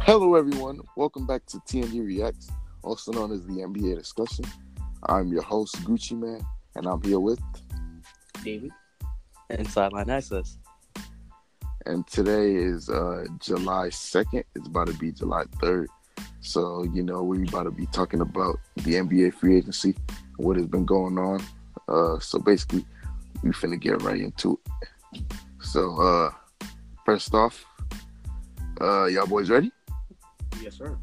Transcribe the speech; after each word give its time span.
Hello, 0.00 0.34
everyone. 0.34 0.80
Welcome 0.96 1.26
back 1.26 1.46
to 1.46 1.56
TND 1.60 2.04
Reacts, 2.04 2.50
also 2.82 3.12
known 3.12 3.32
as 3.32 3.46
the 3.46 3.54
NBA 3.54 3.96
discussion. 3.96 4.44
I'm 5.04 5.28
your 5.28 5.40
host, 5.40 5.76
Gucci 5.84 6.18
Man, 6.18 6.42
and 6.74 6.86
I'm 6.86 7.02
here 7.02 7.18
with 7.18 7.40
David. 8.44 8.72
and 9.48 9.66
sideline 9.66 10.10
access. 10.10 10.58
and 11.86 12.06
today 12.06 12.56
is 12.56 12.90
uh, 12.90 13.24
July 13.40 13.88
2nd. 13.88 14.44
It's 14.54 14.68
about 14.68 14.88
to 14.88 14.94
be 14.94 15.12
July 15.12 15.44
3rd. 15.62 15.86
So, 16.40 16.84
you 16.92 17.02
know, 17.02 17.22
we're 17.22 17.44
about 17.44 17.62
to 17.64 17.70
be 17.70 17.86
talking 17.86 18.20
about 18.20 18.58
the 18.76 18.94
NBA 18.96 19.32
free 19.32 19.56
agency, 19.56 19.96
what 20.36 20.56
has 20.58 20.66
been 20.66 20.84
going 20.84 21.16
on. 21.18 21.42
Uh, 21.88 22.18
so, 22.18 22.38
basically, 22.38 22.84
we 23.42 23.50
finna 23.50 23.80
get 23.80 24.02
right 24.02 24.20
into 24.20 24.58
it. 25.12 25.22
So, 25.60 26.00
uh, 26.00 26.30
first 27.04 27.34
off, 27.34 27.64
uh, 28.80 29.06
y'all 29.06 29.26
boys 29.26 29.50
ready? 29.50 29.72
Yes, 30.60 30.78
sir. 30.78 30.96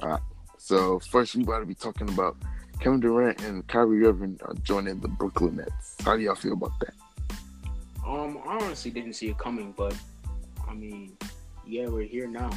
All 0.00 0.08
right. 0.08 0.20
So, 0.58 0.98
first, 1.00 1.34
we 1.34 1.42
about 1.42 1.60
to 1.60 1.66
be 1.66 1.74
talking 1.74 2.08
about 2.08 2.36
Kevin 2.80 3.00
Durant 3.00 3.42
and 3.42 3.66
Kyrie 3.66 4.06
Irving 4.06 4.38
uh, 4.46 4.54
joining 4.62 5.00
the 5.00 5.08
Brooklyn 5.08 5.56
Nets. 5.56 5.96
How 6.04 6.16
do 6.16 6.22
y'all 6.22 6.34
feel 6.34 6.54
about 6.54 6.72
that? 6.80 6.94
Um, 8.06 8.38
I 8.46 8.56
honestly 8.56 8.90
didn't 8.90 9.12
see 9.12 9.28
it 9.28 9.38
coming, 9.38 9.74
but 9.76 9.94
I 10.66 10.74
mean, 10.74 11.16
yeah, 11.66 11.88
we're 11.88 12.06
here 12.06 12.26
now. 12.26 12.50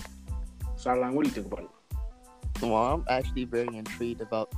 Sideline, 0.78 1.14
what 1.14 1.24
do 1.24 1.30
you 1.30 1.36
think 1.36 1.48
about 1.48 1.64
it? 1.66 1.70
Well, 2.62 2.76
I'm 2.76 3.06
actually 3.10 3.46
very 3.46 3.76
intrigued 3.76 4.22
about 4.22 4.54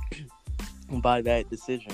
by 1.02 1.20
that 1.22 1.50
decision. 1.50 1.92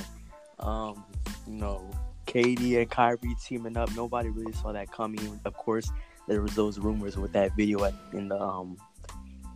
Um, 0.58 1.04
you 1.46 1.54
know, 1.54 1.90
Katie 2.26 2.78
and 2.78 2.90
Kyrie 2.90 3.18
teaming 3.44 3.76
up. 3.76 3.94
Nobody 3.96 4.28
really 4.28 4.52
saw 4.52 4.72
that 4.72 4.90
coming. 4.92 5.40
Of 5.44 5.54
course, 5.54 5.90
there 6.28 6.40
was 6.40 6.54
those 6.54 6.78
rumors 6.78 7.16
with 7.16 7.32
that 7.32 7.56
video 7.56 7.84
at, 7.84 7.94
in 8.12 8.28
the 8.28 8.40
um 8.40 8.76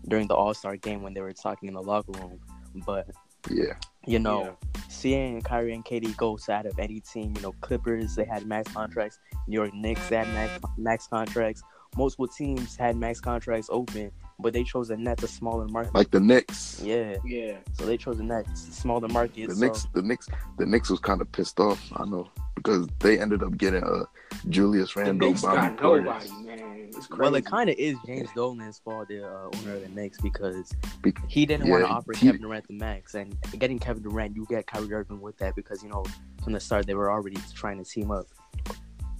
during 0.08 0.26
the 0.26 0.34
All 0.34 0.54
Star 0.54 0.76
game 0.76 1.02
when 1.02 1.14
they 1.14 1.20
were 1.20 1.32
talking 1.32 1.68
in 1.68 1.74
the 1.74 1.82
locker 1.82 2.12
room. 2.12 2.38
But 2.84 3.08
Yeah. 3.48 3.74
you 4.06 4.18
know, 4.18 4.56
seeing 4.88 5.40
Kyrie 5.42 5.74
and 5.74 5.84
Katie 5.84 6.12
go 6.16 6.36
side 6.36 6.66
of 6.66 6.78
any 6.78 7.00
team, 7.00 7.32
you 7.36 7.42
know, 7.42 7.52
Clippers 7.60 8.14
they 8.16 8.24
had 8.24 8.46
max 8.46 8.72
contracts, 8.72 9.18
New 9.46 9.54
York 9.58 9.74
Knicks 9.74 10.08
they 10.08 10.16
had 10.16 10.28
max, 10.28 10.60
max 10.76 11.06
contracts. 11.06 11.62
Multiple 11.96 12.28
teams 12.28 12.76
had 12.76 12.96
max 12.96 13.20
contracts 13.20 13.68
open, 13.70 14.10
but 14.38 14.52
they 14.52 14.64
chose 14.64 14.88
the 14.88 14.96
Nets, 14.96 15.22
a 15.22 15.28
smaller 15.28 15.66
market. 15.68 15.94
Like 15.94 16.10
the 16.10 16.20
Knicks. 16.20 16.80
Yeah, 16.84 17.16
Yeah, 17.24 17.56
so 17.72 17.86
they 17.86 17.96
chose 17.96 18.18
the 18.18 18.24
Nets, 18.24 18.60
smaller 18.76 19.08
market. 19.08 19.48
The 19.48 19.54
so- 19.54 19.60
Knicks, 19.66 19.86
the 19.94 20.02
Knicks, 20.02 20.28
the 20.58 20.66
Knicks 20.66 20.90
was 20.90 21.00
kind 21.00 21.20
of 21.20 21.30
pissed 21.32 21.58
off. 21.60 21.82
I 21.96 22.04
know 22.04 22.28
because 22.54 22.88
they 23.00 23.18
ended 23.20 23.42
up 23.42 23.56
getting 23.58 23.84
uh, 23.84 24.04
Julius 24.48 24.94
the 24.94 25.02
Randle, 25.02 25.28
Knicks 25.28 25.42
Bobby 25.42 25.76
Portis. 25.76 26.04
nobody, 26.04 26.30
man. 26.46 26.88
It's 26.88 27.06
crazy. 27.06 27.20
Well, 27.20 27.34
it 27.34 27.44
kind 27.44 27.68
of 27.68 27.76
is 27.78 27.96
James 28.06 28.28
Dolan's 28.34 28.78
fault, 28.78 29.08
the 29.08 29.22
uh, 29.26 29.50
owner 29.54 29.74
of 29.74 29.82
the 29.82 29.88
Knicks, 29.90 30.20
because 30.20 30.72
Bec- 31.02 31.18
he 31.28 31.44
didn't 31.46 31.68
want 31.68 31.84
to 31.84 31.88
offer 31.90 32.12
he- 32.14 32.26
Kevin 32.26 32.40
Durant 32.40 32.66
the 32.66 32.72
max, 32.74 33.14
and 33.14 33.36
getting 33.58 33.78
Kevin 33.78 34.02
Durant, 34.02 34.34
you 34.34 34.46
get 34.48 34.66
Kyrie 34.66 34.92
Irving 34.92 35.20
with 35.20 35.36
that 35.38 35.54
because 35.54 35.82
you 35.82 35.88
know 35.90 36.04
from 36.42 36.52
the 36.54 36.60
start 36.60 36.86
they 36.86 36.94
were 36.94 37.10
already 37.10 37.36
trying 37.54 37.76
to 37.82 37.84
team 37.88 38.10
up. 38.10 38.26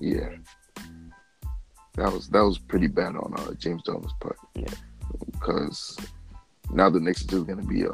Yeah, 0.00 0.30
that 1.94 2.12
was 2.12 2.28
that 2.28 2.40
was 2.40 2.58
pretty 2.58 2.86
bad 2.86 3.16
on 3.16 3.34
uh, 3.38 3.52
James 3.54 3.82
Dolan's 3.82 4.12
part. 4.20 4.38
Yeah. 4.54 4.64
Because 5.32 5.98
now 6.70 6.90
the 6.90 7.00
Knicks 7.00 7.24
are 7.24 7.28
just 7.28 7.46
gonna 7.46 7.62
be 7.64 7.82
a, 7.84 7.92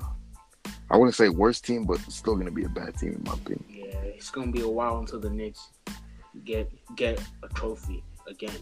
I 0.90 0.96
wouldn't 0.96 1.14
say 1.14 1.28
worse 1.28 1.60
team, 1.60 1.84
but 1.86 1.98
still 2.00 2.36
gonna 2.36 2.50
be 2.50 2.64
a 2.64 2.68
bad 2.68 2.96
team 2.98 3.12
in 3.14 3.22
my 3.24 3.34
opinion. 3.34 3.64
yeah, 3.68 3.98
it's 4.04 4.30
gonna 4.30 4.52
be 4.52 4.60
a 4.62 4.68
while 4.68 4.98
until 4.98 5.20
the 5.20 5.30
Knicks 5.30 5.68
get 6.44 6.70
get 6.96 7.20
a 7.42 7.48
trophy 7.48 8.02
again. 8.26 8.56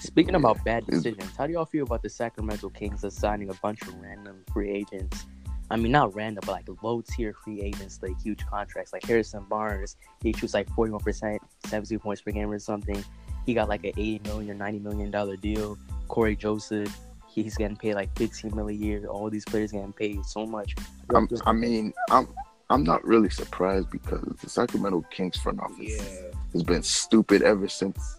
Speaking 0.00 0.34
Yeah, 0.34 0.38
about 0.40 0.62
bad 0.64 0.86
decisions, 0.86 1.34
how 1.36 1.46
do 1.46 1.52
y'all 1.54 1.64
feel 1.64 1.84
about 1.84 2.02
the 2.02 2.08
Sacramento 2.10 2.68
Kings 2.70 3.04
assigning 3.04 3.48
a 3.50 3.54
bunch 3.54 3.82
of 3.82 3.94
random 4.00 4.44
free 4.52 4.70
agents? 4.70 5.24
I 5.70 5.76
mean, 5.76 5.92
not 5.92 6.14
random, 6.14 6.42
but 6.44 6.52
like 6.52 6.68
low 6.82 7.00
tier 7.00 7.32
free 7.32 7.62
agents, 7.62 7.98
like 8.02 8.20
huge 8.20 8.44
contracts, 8.46 8.92
like 8.92 9.02
Harrison 9.04 9.44
Barnes. 9.48 9.96
He 10.22 10.32
shoots 10.34 10.52
like 10.52 10.68
41%, 10.70 11.38
70 11.66 11.98
points 11.98 12.20
per 12.20 12.32
game 12.32 12.50
or 12.50 12.58
something. 12.58 13.02
He 13.46 13.54
got 13.54 13.68
like 13.68 13.84
an 13.84 13.92
80 13.96 14.20
million 14.28 14.50
or 14.50 14.54
90 14.54 14.78
million 14.80 15.10
dollar 15.10 15.36
deal. 15.36 15.78
Cory 16.08 16.36
Joseph, 16.36 16.94
he's 17.42 17.56
getting 17.56 17.76
paid 17.76 17.94
like 17.94 18.16
15 18.16 18.54
million 18.54 18.80
a 18.82 18.84
year. 18.84 19.06
All 19.06 19.28
these 19.30 19.44
players 19.44 19.72
getting 19.72 19.92
paid 19.92 20.24
so 20.24 20.46
much. 20.46 20.74
I'm, 21.14 21.28
I 21.44 21.52
mean, 21.52 21.92
I'm 22.10 22.28
I'm 22.70 22.82
not 22.84 23.04
really 23.04 23.30
surprised 23.30 23.90
because 23.90 24.24
the 24.42 24.48
Sacramento 24.48 25.04
Kings 25.10 25.36
front 25.36 25.60
office 25.60 25.78
Yeah, 25.78 26.38
has 26.52 26.62
been 26.62 26.82
stupid 26.82 27.42
ever 27.42 27.68
since 27.68 28.18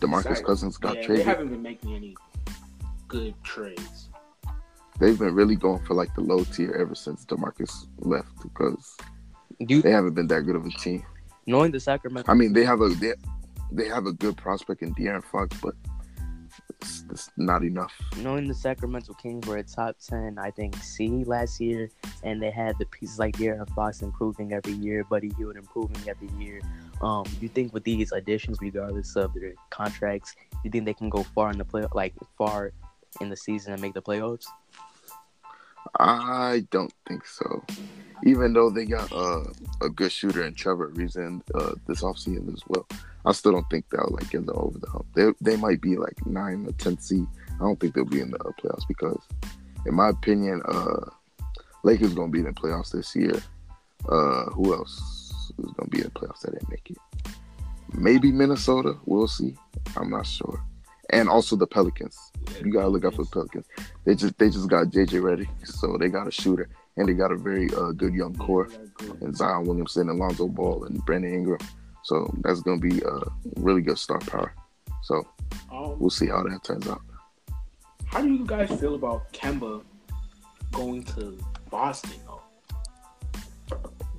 Demarcus 0.00 0.36
Sac- 0.36 0.44
Cousins 0.44 0.76
got 0.76 0.96
yeah, 0.96 1.06
they 1.08 1.22
haven't 1.22 1.48
been 1.48 1.62
making 1.62 1.94
any 1.94 2.14
good 3.08 3.34
trades. 3.42 4.08
They've 5.00 5.18
been 5.18 5.34
really 5.34 5.56
going 5.56 5.84
for 5.84 5.94
like 5.94 6.14
the 6.14 6.20
low 6.20 6.44
tier 6.44 6.72
ever 6.78 6.94
since 6.94 7.24
Demarcus 7.24 7.86
left 7.98 8.28
because 8.42 8.96
you, 9.58 9.82
they 9.82 9.90
haven't 9.90 10.14
been 10.14 10.26
that 10.28 10.42
good 10.42 10.56
of 10.56 10.64
a 10.66 10.70
team. 10.70 11.02
knowing 11.46 11.72
the 11.72 11.80
Sacramento 11.80 12.30
I 12.30 12.34
mean, 12.34 12.52
they 12.52 12.64
have 12.64 12.80
a 12.80 12.88
they, 12.90 13.14
they 13.72 13.88
have 13.88 14.06
a 14.06 14.12
good 14.12 14.36
prospect 14.36 14.82
in 14.82 14.94
De'Aaron 14.94 15.24
Fox, 15.24 15.56
but 15.60 15.74
it's, 16.68 17.04
it's 17.10 17.30
not 17.36 17.62
enough. 17.62 17.92
knowing 18.18 18.48
the 18.48 18.54
Sacramento 18.54 19.12
Kings 19.14 19.46
were 19.46 19.58
a 19.58 19.62
top 19.62 19.96
ten, 20.04 20.38
I 20.38 20.50
think, 20.50 20.76
C 20.76 21.24
last 21.24 21.60
year, 21.60 21.90
and 22.22 22.42
they 22.42 22.50
had 22.50 22.78
the 22.78 22.86
pieces 22.86 23.18
like 23.18 23.36
De'Aaron 23.36 23.68
Fox 23.74 24.02
improving 24.02 24.52
every 24.52 24.72
year, 24.74 25.04
Buddy 25.04 25.32
Hield 25.36 25.56
improving 25.56 26.08
every 26.08 26.28
year. 26.38 26.60
Um, 27.00 27.24
you 27.40 27.48
think 27.48 27.72
with 27.72 27.84
these 27.84 28.12
additions, 28.12 28.58
regardless 28.60 29.16
of 29.16 29.32
their 29.34 29.54
contracts, 29.70 30.34
you 30.64 30.70
think 30.70 30.84
they 30.84 30.94
can 30.94 31.08
go 31.08 31.22
far 31.22 31.50
in 31.50 31.58
the 31.58 31.64
play, 31.64 31.86
like 31.94 32.14
far 32.36 32.72
in 33.20 33.28
the 33.30 33.36
season 33.36 33.72
and 33.72 33.80
make 33.80 33.94
the 33.94 34.02
playoffs? 34.02 34.44
I 35.98 36.66
don't 36.70 36.92
think 37.08 37.26
so. 37.26 37.64
Even 38.24 38.52
though 38.52 38.68
they 38.68 38.84
got 38.84 39.10
uh, 39.12 39.44
a 39.80 39.88
good 39.88 40.12
shooter 40.12 40.44
in 40.44 40.54
Trevor 40.54 40.90
Ariza 40.90 41.40
uh, 41.54 41.74
this 41.86 42.02
offseason 42.02 42.52
as 42.52 42.62
well, 42.68 42.86
I 43.24 43.32
still 43.32 43.52
don't 43.52 43.68
think 43.70 43.86
they'll 43.90 44.08
like 44.10 44.30
get 44.30 44.46
the 44.46 44.52
over 44.52 44.78
the 44.78 44.88
hump. 44.88 45.06
They 45.14 45.30
they 45.40 45.56
might 45.56 45.80
be 45.80 45.96
like 45.96 46.24
nine 46.26 46.66
or 46.66 46.72
ten 46.72 46.98
seed. 46.98 47.26
I 47.54 47.58
don't 47.58 47.78
think 47.78 47.94
they'll 47.94 48.04
be 48.04 48.20
in 48.20 48.30
the 48.30 48.38
uh, 48.38 48.52
playoffs 48.60 48.88
because, 48.88 49.20
in 49.84 49.94
my 49.94 50.08
opinion, 50.08 50.62
uh, 50.66 51.10
Lakers 51.82 52.14
gonna 52.14 52.32
be 52.32 52.38
in 52.38 52.46
the 52.46 52.52
playoffs 52.52 52.92
this 52.92 53.14
year. 53.14 53.34
Uh, 54.08 54.44
who 54.46 54.74
else 54.74 55.52
is 55.58 55.72
gonna 55.76 55.90
be 55.90 55.98
in 55.98 56.04
the 56.04 56.10
playoffs 56.10 56.40
that 56.40 56.52
didn't 56.52 56.70
make 56.70 56.90
it? 56.90 56.98
Maybe 57.92 58.32
Minnesota. 58.32 58.96
We'll 59.04 59.28
see. 59.28 59.56
I'm 59.96 60.10
not 60.10 60.26
sure. 60.26 60.62
And 61.10 61.28
also 61.28 61.56
the 61.56 61.66
Pelicans. 61.66 62.16
You 62.64 62.72
gotta 62.72 62.88
look 62.88 63.04
out 63.04 63.14
for 63.14 63.24
the 63.24 63.30
Pelicans. 63.30 63.66
They 64.04 64.14
just 64.14 64.38
they 64.38 64.48
just 64.48 64.68
got 64.68 64.86
JJ 64.86 65.20
Redick, 65.20 65.66
so 65.66 65.98
they 65.98 66.08
got 66.08 66.28
a 66.28 66.30
shooter 66.30 66.68
and 66.96 67.08
they 67.08 67.14
got 67.14 67.32
a 67.32 67.36
very 67.36 67.68
uh, 67.74 67.92
good 67.92 68.14
young 68.14 68.34
core 68.36 68.68
and 69.20 69.36
Zion 69.36 69.64
Williamson, 69.64 70.08
and 70.08 70.20
Alonzo 70.20 70.48
Ball, 70.48 70.84
and 70.84 71.04
Brandon 71.04 71.32
Ingram. 71.32 71.58
So 72.02 72.32
that's 72.42 72.60
gonna 72.62 72.80
be 72.80 73.00
a 73.00 73.20
really 73.56 73.82
good 73.82 73.98
star 73.98 74.18
power. 74.20 74.54
So 75.02 75.26
Um, 75.72 75.98
we'll 75.98 76.10
see 76.10 76.26
how 76.26 76.42
that 76.42 76.62
turns 76.64 76.86
out. 76.88 77.00
how 78.06 78.20
do 78.22 78.28
you 78.32 78.44
guys 78.46 78.68
feel 78.80 78.94
about 78.96 79.32
Kemba 79.32 79.82
going 80.72 81.04
to 81.04 81.38
Boston? 81.70 82.18
Though? 82.26 82.40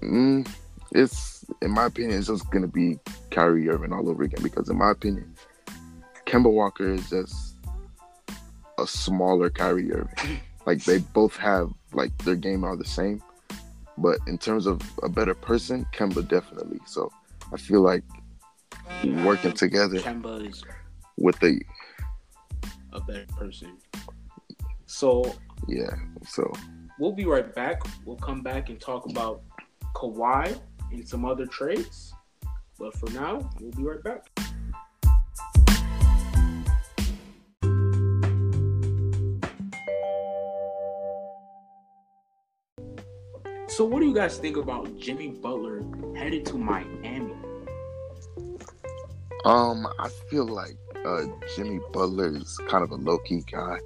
Mm, 0.02 0.48
it's 0.94 1.46
in 1.62 1.72
my 1.72 1.86
opinion, 1.86 2.18
it's 2.18 2.28
just 2.28 2.50
gonna 2.52 2.68
be 2.68 3.00
Kyrie 3.30 3.70
Irving 3.70 3.94
all 3.94 4.10
over 4.10 4.24
again 4.24 4.42
because 4.44 4.70
in 4.70 4.78
my 4.78 4.92
opinion, 4.92 5.36
Kemba 6.26 6.52
Walker 6.52 6.94
is 6.94 7.10
just 7.10 7.56
a 8.78 8.88
smaller 8.88 9.50
Kyrie 9.50 9.92
Irving. 9.94 10.40
like 10.66 10.84
they 10.86 11.00
both 11.00 11.36
have 11.38 11.72
like 11.94 12.16
their 12.20 12.36
game 12.36 12.64
are 12.64 12.76
the 12.78 12.86
same, 12.86 13.22
but 13.98 14.18
in 14.28 14.38
terms 14.38 14.66
of 14.66 14.82
a 15.04 15.10
better 15.10 15.34
person, 15.34 15.86
Kemba 15.94 16.28
definitely. 16.28 16.80
So 16.86 17.12
I 17.54 17.58
feel 17.58 17.82
like 17.82 18.04
working 19.04 19.52
together 19.54 20.00
Kemba 20.00 20.50
is 20.50 20.64
with 21.18 21.40
the 21.40 21.62
a 22.94 23.02
better 23.02 23.26
person. 23.38 23.78
So 24.86 25.36
yeah. 25.68 25.96
So 26.28 26.52
we'll 27.00 27.14
be 27.14 27.26
right 27.26 27.54
back. 27.54 27.82
We'll 28.06 28.18
come 28.18 28.42
back 28.42 28.70
and 28.70 28.80
talk 28.80 29.10
about 29.10 29.42
Kawhi 29.96 30.60
and 30.92 31.08
some 31.08 31.26
other 31.26 31.46
trades. 31.46 32.14
But 32.78 32.94
for 32.98 33.10
now, 33.12 33.50
we'll 33.60 33.72
be 33.72 33.84
right 33.84 34.04
back. 34.04 34.28
So, 43.82 43.86
what 43.86 44.02
do 44.02 44.06
you 44.06 44.14
guys 44.14 44.38
think 44.38 44.58
about 44.58 44.96
Jimmy 45.00 45.30
Butler 45.30 45.84
headed 46.16 46.46
to 46.46 46.54
Miami? 46.56 47.34
Um, 49.44 49.88
I 49.98 50.08
feel 50.30 50.46
like 50.46 50.78
uh, 51.04 51.24
Jimmy 51.56 51.80
Butler 51.92 52.28
is 52.38 52.60
kind 52.68 52.84
of 52.84 52.92
a 52.92 52.96
low 52.98 53.18
key 53.18 53.42
guy, 53.52 53.80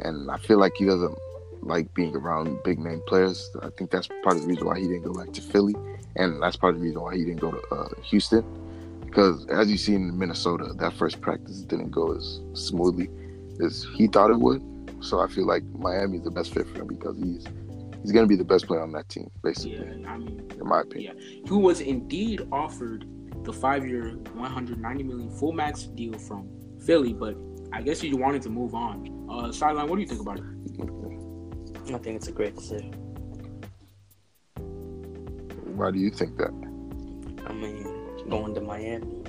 and 0.00 0.28
I 0.32 0.38
feel 0.38 0.58
like 0.58 0.72
he 0.76 0.84
doesn't 0.84 1.16
like 1.60 1.94
being 1.94 2.16
around 2.16 2.60
big 2.64 2.80
name 2.80 3.00
players. 3.06 3.48
I 3.62 3.68
think 3.78 3.92
that's 3.92 4.08
part 4.24 4.34
of 4.34 4.42
the 4.42 4.48
reason 4.48 4.66
why 4.66 4.80
he 4.80 4.88
didn't 4.88 5.04
go 5.04 5.14
back 5.14 5.32
to 5.34 5.40
Philly, 5.40 5.76
and 6.16 6.42
that's 6.42 6.56
part 6.56 6.74
of 6.74 6.80
the 6.80 6.84
reason 6.84 7.00
why 7.02 7.14
he 7.14 7.24
didn't 7.24 7.40
go 7.40 7.52
to 7.52 7.62
uh, 7.72 7.88
Houston. 8.02 8.44
Because 9.04 9.46
as 9.46 9.70
you 9.70 9.78
see 9.78 9.94
in 9.94 10.18
Minnesota, 10.18 10.72
that 10.72 10.92
first 10.94 11.20
practice 11.20 11.60
didn't 11.60 11.92
go 11.92 12.16
as 12.16 12.40
smoothly 12.54 13.08
as 13.64 13.86
he 13.94 14.08
thought 14.08 14.32
it 14.32 14.40
would. 14.40 14.60
So 15.02 15.20
I 15.20 15.28
feel 15.28 15.46
like 15.46 15.62
Miami 15.78 16.18
is 16.18 16.24
the 16.24 16.32
best 16.32 16.52
fit 16.52 16.66
for 16.66 16.80
him 16.80 16.88
because 16.88 17.16
he's 17.16 17.46
he's 18.06 18.12
going 18.12 18.24
to 18.24 18.28
be 18.28 18.36
the 18.36 18.44
best 18.44 18.68
player 18.68 18.82
on 18.82 18.92
that 18.92 19.08
team, 19.08 19.28
basically, 19.42 19.78
Yeah, 19.78 20.08
I 20.08 20.16
mean, 20.16 20.48
in 20.60 20.64
my 20.68 20.82
opinion. 20.82 21.18
he 21.44 21.52
was 21.52 21.80
indeed 21.80 22.46
offered 22.52 23.04
the 23.42 23.52
five-year, 23.52 24.14
190 24.34 25.02
million 25.02 25.28
full 25.28 25.50
max 25.50 25.82
deal 25.82 26.16
from 26.16 26.48
Philly, 26.86 27.12
but 27.12 27.36
I 27.72 27.82
guess 27.82 28.00
he 28.00 28.14
wanted 28.14 28.42
to 28.42 28.50
move 28.50 28.76
on. 28.76 29.26
Uh, 29.28 29.50
sideline, 29.50 29.88
what 29.88 29.96
do 29.96 30.02
you 30.02 30.06
think 30.06 30.20
about 30.20 30.38
it? 30.38 30.44
I 31.94 31.98
think 31.98 32.16
it's 32.16 32.28
a 32.28 32.32
great 32.32 32.54
decision. 32.54 32.92
Why 35.74 35.90
do 35.90 35.98
you 35.98 36.10
think 36.10 36.36
that? 36.36 36.52
I 37.48 37.52
mean, 37.52 38.28
going 38.28 38.54
to 38.54 38.60
Miami 38.60 39.24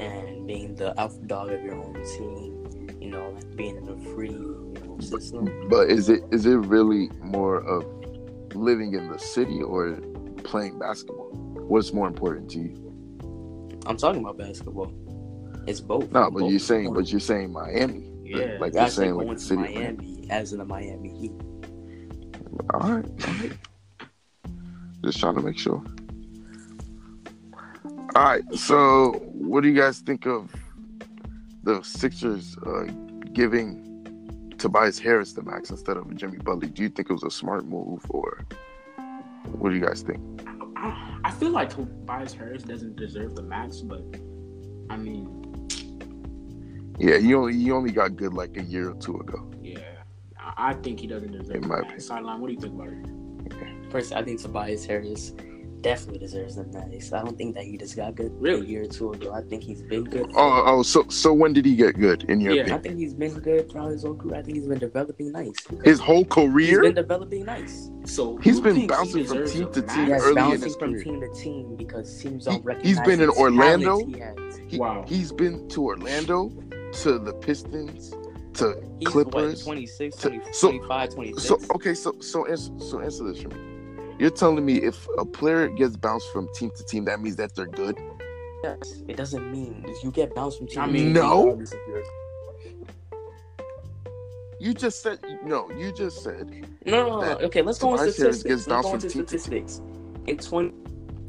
and 0.00 0.48
being 0.48 0.74
the 0.74 0.98
alpha 0.98 1.20
dog 1.26 1.52
of 1.52 1.62
your 1.62 1.76
own 1.76 1.94
team, 2.16 2.98
you 3.00 3.10
know, 3.10 3.30
like 3.30 3.54
being 3.54 3.76
in 3.76 3.88
a 3.88 4.14
free 4.14 4.30
you 4.30 4.72
know, 4.83 4.83
system. 5.00 5.68
But 5.68 5.90
is 5.90 6.08
it 6.08 6.22
is 6.30 6.46
it 6.46 6.56
really 6.56 7.10
more 7.20 7.58
of 7.58 7.84
living 8.54 8.94
in 8.94 9.10
the 9.10 9.18
city 9.18 9.62
or 9.62 9.96
playing 10.44 10.78
basketball? 10.78 11.30
What's 11.68 11.92
more 11.92 12.06
important 12.06 12.50
to 12.50 12.58
you? 12.58 12.84
I'm 13.86 13.96
talking 13.96 14.20
about 14.20 14.38
basketball. 14.38 14.92
It's 15.66 15.80
both. 15.80 16.10
No, 16.12 16.30
but 16.30 16.40
Both 16.40 16.50
you're 16.50 16.60
saying, 16.60 16.92
but 16.92 17.10
you're 17.10 17.20
saying 17.20 17.52
Miami. 17.52 18.10
Yeah, 18.22 18.56
like 18.60 18.74
you're 18.74 18.88
saying, 18.88 19.14
like 19.14 19.28
the 19.28 19.38
city. 19.38 19.62
Miami, 19.62 20.26
as 20.30 20.52
in 20.52 20.58
the 20.58 20.64
Miami 20.64 21.08
Heat. 21.08 21.32
All 22.72 22.80
right. 22.80 23.04
all 23.06 23.34
right. 23.34 23.52
Just 25.04 25.20
trying 25.20 25.34
to 25.34 25.42
make 25.42 25.58
sure. 25.58 25.82
All 28.14 28.24
right. 28.24 28.42
So, 28.54 29.12
what 29.32 29.62
do 29.62 29.68
you 29.68 29.74
guys 29.74 30.00
think 30.00 30.26
of 30.26 30.54
the 31.62 31.82
Sixers 31.82 32.56
uh, 32.66 32.84
giving 33.32 33.93
Tobias 34.64 34.98
Harris 34.98 35.34
the 35.34 35.42
max 35.42 35.68
instead 35.68 35.98
of 35.98 36.16
Jimmy 36.16 36.38
Butler? 36.38 36.68
Do 36.68 36.82
you 36.82 36.88
think 36.88 37.10
it 37.10 37.12
was 37.12 37.22
a 37.22 37.30
smart 37.30 37.66
move, 37.66 38.00
or 38.08 38.46
what 39.58 39.68
do 39.68 39.76
you 39.76 39.84
guys 39.84 40.00
think? 40.00 40.18
I, 40.74 41.18
I 41.22 41.30
feel 41.32 41.50
like 41.50 41.68
Tobias 41.68 42.32
Harris 42.32 42.62
doesn't 42.62 42.96
deserve 42.96 43.34
the 43.36 43.42
max, 43.42 43.82
but 43.82 44.00
I 44.88 44.96
mean, 44.96 45.26
Yeah, 46.98 47.18
he 47.18 47.34
only 47.34 47.52
he 47.58 47.70
only 47.72 47.92
got 47.92 48.16
good 48.16 48.32
like 48.32 48.56
a 48.56 48.62
year 48.62 48.88
or 48.92 48.94
two 48.94 49.16
ago. 49.18 49.50
yeah, 49.62 49.80
I, 50.40 50.70
I 50.70 50.72
think 50.72 50.98
he 50.98 51.06
doesn't 51.08 51.32
deserve 51.32 51.56
In 51.56 51.60
the 51.60 51.68
my 51.68 51.74
max. 51.74 51.84
opinion. 51.84 52.00
Sideline, 52.00 52.40
what 52.40 52.46
do 52.46 52.54
you 52.54 52.60
think 52.60 52.72
about 52.74 52.88
it? 52.88 53.92
First, 53.92 54.14
I 54.14 54.22
think 54.22 54.40
Tobias 54.40 54.86
Harris 54.86 55.34
definitely 55.84 56.18
deserves 56.18 56.56
the 56.56 56.64
max. 56.64 57.12
I 57.12 57.22
don't 57.22 57.36
think 57.38 57.54
that 57.54 57.64
he 57.64 57.76
just 57.76 57.94
got 57.94 58.14
good 58.16 58.32
Really? 58.40 58.62
a 58.62 58.64
year 58.64 58.82
or 58.82 58.86
two 58.86 59.12
ago. 59.12 59.32
I 59.32 59.42
think 59.42 59.62
he's 59.62 59.82
been 59.82 60.02
good. 60.04 60.32
Oh, 60.34 60.62
oh, 60.66 60.82
so 60.82 61.04
so 61.08 61.32
when 61.32 61.52
did 61.52 61.64
he 61.66 61.76
get 61.76 61.96
good 61.98 62.24
in 62.24 62.40
your 62.40 62.54
Yeah. 62.54 62.74
I 62.74 62.78
think 62.78 62.96
he's 62.98 63.14
been 63.14 63.34
good 63.38 63.70
throughout 63.70 63.90
his 63.92 64.02
whole 64.02 64.16
career. 64.16 64.36
I 64.36 64.42
think 64.42 64.56
he's 64.56 64.66
been 64.66 64.78
developing 64.78 65.30
nice. 65.30 65.54
His 65.84 66.00
whole 66.00 66.24
He's 66.24 66.32
career, 66.32 66.82
been 66.82 66.94
developing 66.94 67.44
nice. 67.44 67.90
So 68.06 68.36
He's 68.38 68.56
who 68.56 68.62
been 68.62 68.74
thinks 68.76 68.94
he 68.94 68.98
bouncing 68.98 69.24
from 69.26 69.46
team 69.46 69.72
to 69.72 69.82
team 69.82 70.08
Yes, 70.08 70.22
early 70.22 70.28
in 70.30 70.34
bouncing 70.34 70.62
his 70.62 70.76
from 70.76 70.90
career. 70.92 71.04
team 71.04 71.20
to 71.20 71.28
team 71.40 71.76
because 71.76 72.18
teams 72.20 72.44
He- 72.46 72.50
don't 72.50 72.56
he's 72.56 72.64
recognize 72.96 73.06
been 73.06 73.20
in 73.20 73.28
his 73.28 73.38
Orlando. 73.38 73.98
he 74.06 74.18
has. 74.18 74.60
He, 74.66 74.78
Wow. 74.78 75.04
He's 75.06 75.30
been 75.32 75.68
to 75.68 75.84
Orlando, 75.84 76.50
to 77.02 77.18
the 77.18 77.32
Pistons, 77.34 78.12
to 78.54 78.74
He's 78.98 79.08
Clippers. 79.08 79.64
what, 79.66 79.74
26, 79.74 80.16
So- 80.18 80.28
20, 80.30 80.44
so- 80.52 80.68
25, 80.70 81.10
26? 81.10 81.42
So 81.48 81.58
okay, 81.74 81.94
so 81.94 82.14
so 82.20 82.46
answer, 82.46 82.72
so 82.78 83.00
answer 83.00 83.24
this 83.24 83.42
for 83.42 83.48
me. 83.50 83.56
You're 84.18 84.30
telling 84.30 84.64
me 84.64 84.76
if 84.76 85.06
a 85.18 85.24
player 85.24 85.68
gets 85.68 85.96
bounced 85.96 86.30
from 86.32 86.48
team 86.54 86.70
to 86.76 86.84
team, 86.84 87.04
that 87.06 87.20
means 87.20 87.36
that 87.36 87.54
they're 87.54 87.66
good? 87.66 87.96
Yes, 88.62 89.02
it 89.08 89.16
doesn't 89.16 89.50
mean 89.52 89.84
if 89.88 90.02
you 90.04 90.10
get 90.10 90.34
bounced 90.34 90.58
from 90.58 90.68
team. 90.68 90.80
I 90.80 90.86
to 90.86 90.92
mean, 90.92 91.04
team 91.06 91.12
no. 91.14 91.42
regardless 91.44 91.72
of 91.72 91.78
your- 91.88 92.02
You 94.60 94.72
just 94.72 95.02
said 95.02 95.18
no. 95.44 95.68
You 95.72 95.92
just 95.92 96.22
said 96.22 96.48
No, 96.86 96.92
no, 97.08 97.08
no. 97.08 97.20
that 97.20 97.42
Okay, 97.44 97.60
let's 97.60 97.78
go 97.78 97.90
on 97.90 97.98
statistics. 97.98 98.42
gets 98.42 98.66
Let's 98.66 98.66
bounced 98.66 98.84
go 98.84 98.90
from 98.90 98.94
into 98.96 99.08
team 99.08 99.24
to 99.26 99.30
team. 99.32 99.38
statistics. 99.68 99.82
In 100.26 100.38
20, 100.38 100.72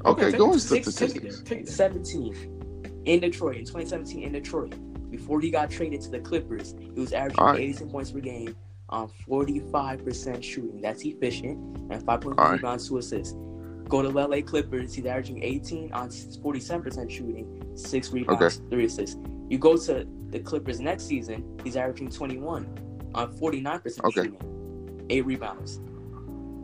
okay. 0.06 0.31
take 0.31 0.38
Go 0.38 0.52
it. 0.52 0.54
in 0.54 0.60
Take- 0.60 0.70
take 0.70 0.88
it 0.88 0.92
statistics. 0.92 1.42
there. 1.42 1.58
Take 1.58 1.68
17 1.68 3.02
in 3.06 3.20
Detroit, 3.20 3.58
in 3.58 3.66
2017 3.66 4.24
in 4.24 4.31
Detroit, 4.31 4.76
before 5.12 5.42
he 5.42 5.50
got 5.50 5.70
traded 5.70 6.00
to 6.02 6.10
the 6.12 6.20
Clippers, 6.20 6.76
he 6.80 7.00
was 7.02 7.12
averaging 7.12 7.40
All 7.40 7.48
right. 7.48 7.60
82 7.60 7.86
points 7.88 8.12
per 8.12 8.20
game 8.20 8.56
Um, 8.90 9.02
on 9.02 9.12
45% 9.28 10.44
shooting. 10.44 10.82
That's 10.82 11.04
efficient, 11.04 11.58
and 11.92 12.06
5.3 12.06 12.26
All 12.38 12.46
right. 12.46 12.52
rebounds, 12.54 12.88
two 12.88 12.98
assists. 12.98 13.36
Go 13.88 14.02
to 14.02 14.10
LA 14.10 14.42
Clippers, 14.42 14.94
he's 14.94 15.06
averaging 15.06 15.44
18 15.44 15.92
on 15.94 16.10
47% 16.10 17.10
shooting, 17.10 17.72
six 17.76 18.12
rebounds, 18.12 18.62
three 18.70 18.86
assists. 18.86 19.18
You 19.50 19.58
go 19.60 19.78
to 19.78 20.06
the 20.30 20.40
Clippers 20.40 20.80
next 20.80 21.06
season, 21.06 21.60
he's 21.64 21.76
averaging 21.76 22.10
21 22.10 23.12
on 23.14 23.38
49% 23.38 24.04
Okay. 24.06 24.12
shooting, 24.24 25.06
eight 25.10 25.26
rebounds. 25.26 25.78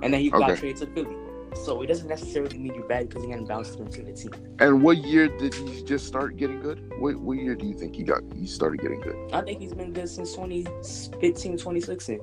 And 0.03 0.11
then 0.13 0.21
he 0.21 0.29
got 0.31 0.51
Okay. 0.51 0.59
traded 0.59 0.77
to 0.77 0.85
Philly. 0.87 1.15
So 1.55 1.81
it 1.81 1.87
doesn't 1.87 2.07
necessarily 2.07 2.57
mean 2.57 2.73
you're 2.73 2.87
bad 2.87 3.09
because 3.09 3.23
he 3.23 3.29
hadn't 3.29 3.47
bounced 3.47 3.77
from 3.77 3.85
the 3.89 4.13
team. 4.13 4.31
And 4.59 4.81
what 4.81 4.97
year 4.97 5.27
did 5.27 5.53
he 5.53 5.83
just 5.83 6.07
start 6.07 6.37
getting 6.37 6.59
good? 6.61 6.91
What 6.99 7.15
what 7.17 7.37
year 7.37 7.55
do 7.55 7.65
you 7.65 7.73
think 7.73 7.95
he 7.95 8.03
got 8.03 8.21
he 8.35 8.47
started 8.47 8.81
getting 8.81 9.01
good? 9.01 9.15
I 9.33 9.41
think 9.41 9.59
he's 9.59 9.73
been 9.73 9.91
good 9.93 10.07
since 10.09 10.31
2015, 10.33 11.57
2016. 11.57 12.19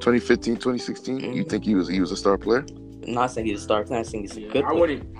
2015, 0.00 0.54
2016? 0.56 1.18
You 1.34 1.44
Mhm. 1.44 1.48
think 1.48 1.64
he 1.64 1.74
was 1.74 1.88
he 1.88 2.00
was 2.00 2.12
a 2.12 2.16
star 2.16 2.36
player? 2.38 2.64
I'm 3.06 3.14
not 3.14 3.30
saying 3.30 3.46
he's 3.46 3.60
a 3.60 3.64
star 3.64 3.84
player, 3.84 4.00
I'm 4.00 4.04
saying 4.04 4.24
he's 4.24 4.36
a 4.36 4.40
Yeah, 4.42 4.48
good 4.52 4.64
I 4.64 4.68
player. 4.68 4.80
wouldn't. 4.80 5.16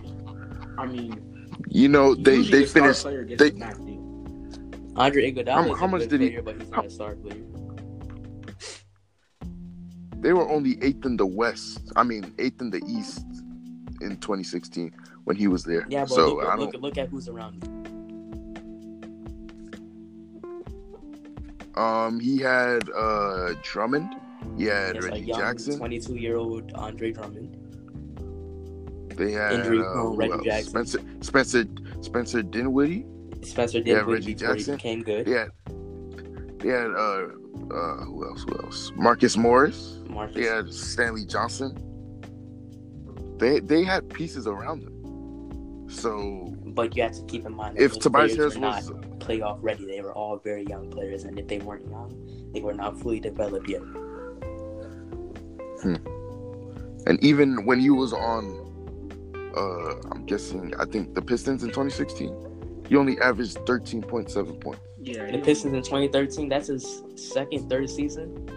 I 0.79 0.87
mean, 0.87 1.23
You 1.69 1.89
know 1.89 2.15
they 2.15 2.43
they 2.43 2.65
finished. 2.67 3.05
They- 3.05 3.51
the 3.51 3.53
max 3.57 3.79
deal. 3.79 4.03
Andre 4.97 5.33
Iguodala 5.33 5.49
How- 5.53 5.73
is 5.73 5.79
how 5.79 5.87
a 5.87 5.89
much 5.89 6.01
good 6.03 6.11
did 6.11 6.21
he- 6.21 6.29
player, 6.31 6.43
but 6.43 6.55
he's 6.61 6.71
how- 6.71 6.77
not 6.77 6.87
a 6.87 6.91
star 6.91 7.15
player. 7.17 7.43
They 10.27 10.33
were 10.33 10.49
only 10.51 10.77
eighth 10.83 11.05
in 11.05 11.17
the 11.17 11.25
West. 11.25 11.93
I 11.95 12.03
mean 12.03 12.35
eighth 12.41 12.61
in 12.61 12.71
the 12.71 12.83
East 12.89 13.25
in 14.01 14.17
2016 14.17 14.93
when 15.23 15.37
he 15.37 15.47
was 15.47 15.63
there. 15.63 15.87
Yeah, 15.89 16.01
but 16.01 16.09
so 16.09 16.35
look, 16.35 16.49
I 16.49 16.57
look, 16.57 16.75
look 16.81 16.99
at 16.99 17.09
who's 17.11 17.29
around 17.29 17.63
him. 17.63 17.87
Um, 21.77 22.19
he 22.19 22.39
had 22.39 22.91
uh 22.91 23.55
Drummond. 23.63 24.17
He 24.59 24.65
had 24.65 24.97
a 24.97 25.03
Reggie 25.03 25.27
young 25.27 25.39
Jackson. 25.39 25.79
22 25.79 26.17
year 26.17 26.39
old 26.39 26.73
Andre 26.73 27.13
Drummond. 27.13 27.57
They 29.17 29.31
had 29.31 29.53
injury 29.53 29.79
uh, 29.79 29.93
prone 29.93 30.17
Reggie? 30.17 30.43
Jackson. 30.43 30.71
Spencer 30.71 30.99
Spencer 31.21 31.65
Spencer 32.01 32.43
Dinwiddie. 32.43 33.07
Spencer 33.43 33.81
Dinwiddie. 33.81 33.91
Yeah, 33.91 34.13
Reggie 34.13 34.35
Jackson. 34.35 34.73
he 34.73 34.77
became 34.77 35.03
good. 35.05 35.29
Had 35.29 35.51
they 36.67 36.73
had 36.73 36.91
uh 36.91 37.27
uh 37.71 38.05
who 38.05 38.27
else? 38.29 38.45
Who 38.49 38.59
else? 38.65 38.93
Marcus 38.97 39.37
Morris. 39.37 40.01
Marcus. 40.09 40.35
They 40.35 40.45
had 40.45 40.73
Stanley 40.73 41.25
Johnson. 41.25 41.77
They 43.39 43.61
they 43.61 43.85
had 43.85 44.09
pieces 44.09 44.47
around 44.47 44.83
them. 44.83 45.87
So 45.89 46.55
But 46.67 46.97
you 46.97 47.05
have 47.05 47.13
to 47.13 47.23
keep 47.27 47.47
in 47.47 47.55
mind 47.55 47.77
that 47.77 47.83
if 47.83 47.99
Tobias 47.99 48.35
Harris 48.35 48.57
were 48.57 48.67
was 48.67 48.91
not 48.91 49.03
playoff 49.21 49.59
ready. 49.61 49.87
They 49.87 50.01
were 50.01 50.13
all 50.13 50.39
very 50.39 50.65
young 50.65 50.91
players, 50.91 51.25
and 51.25 51.39
if 51.39 51.49
they 51.49 51.59
weren't 51.59 51.89
young, 51.89 52.51
they 52.53 52.61
were 52.61 52.75
not 52.75 52.99
fully 53.01 53.21
developed 53.21 53.69
yet. 53.69 53.83
and 57.07 57.23
even 57.23 57.65
when 57.67 57.79
he 57.79 57.91
was 57.91 58.13
on 58.13 58.45
uh 59.57 59.95
I'm 60.11 60.27
guessing 60.27 60.75
I 60.79 60.85
think 60.85 61.15
the 61.15 61.23
Pistons 61.23 61.63
in 61.63 61.69
2016, 61.69 62.35
he 62.89 62.97
only 62.97 63.19
averaged 63.21 63.59
13.7 63.59 64.61
points. 64.61 64.81
Yeah, 65.01 65.31
The 65.31 65.39
Pistons 65.39 65.75
in 65.75 65.83
2013, 65.83 66.49
that's 66.49 66.69
his 66.69 67.03
second, 67.15 67.69
third 67.69 67.89
season. 67.89 68.51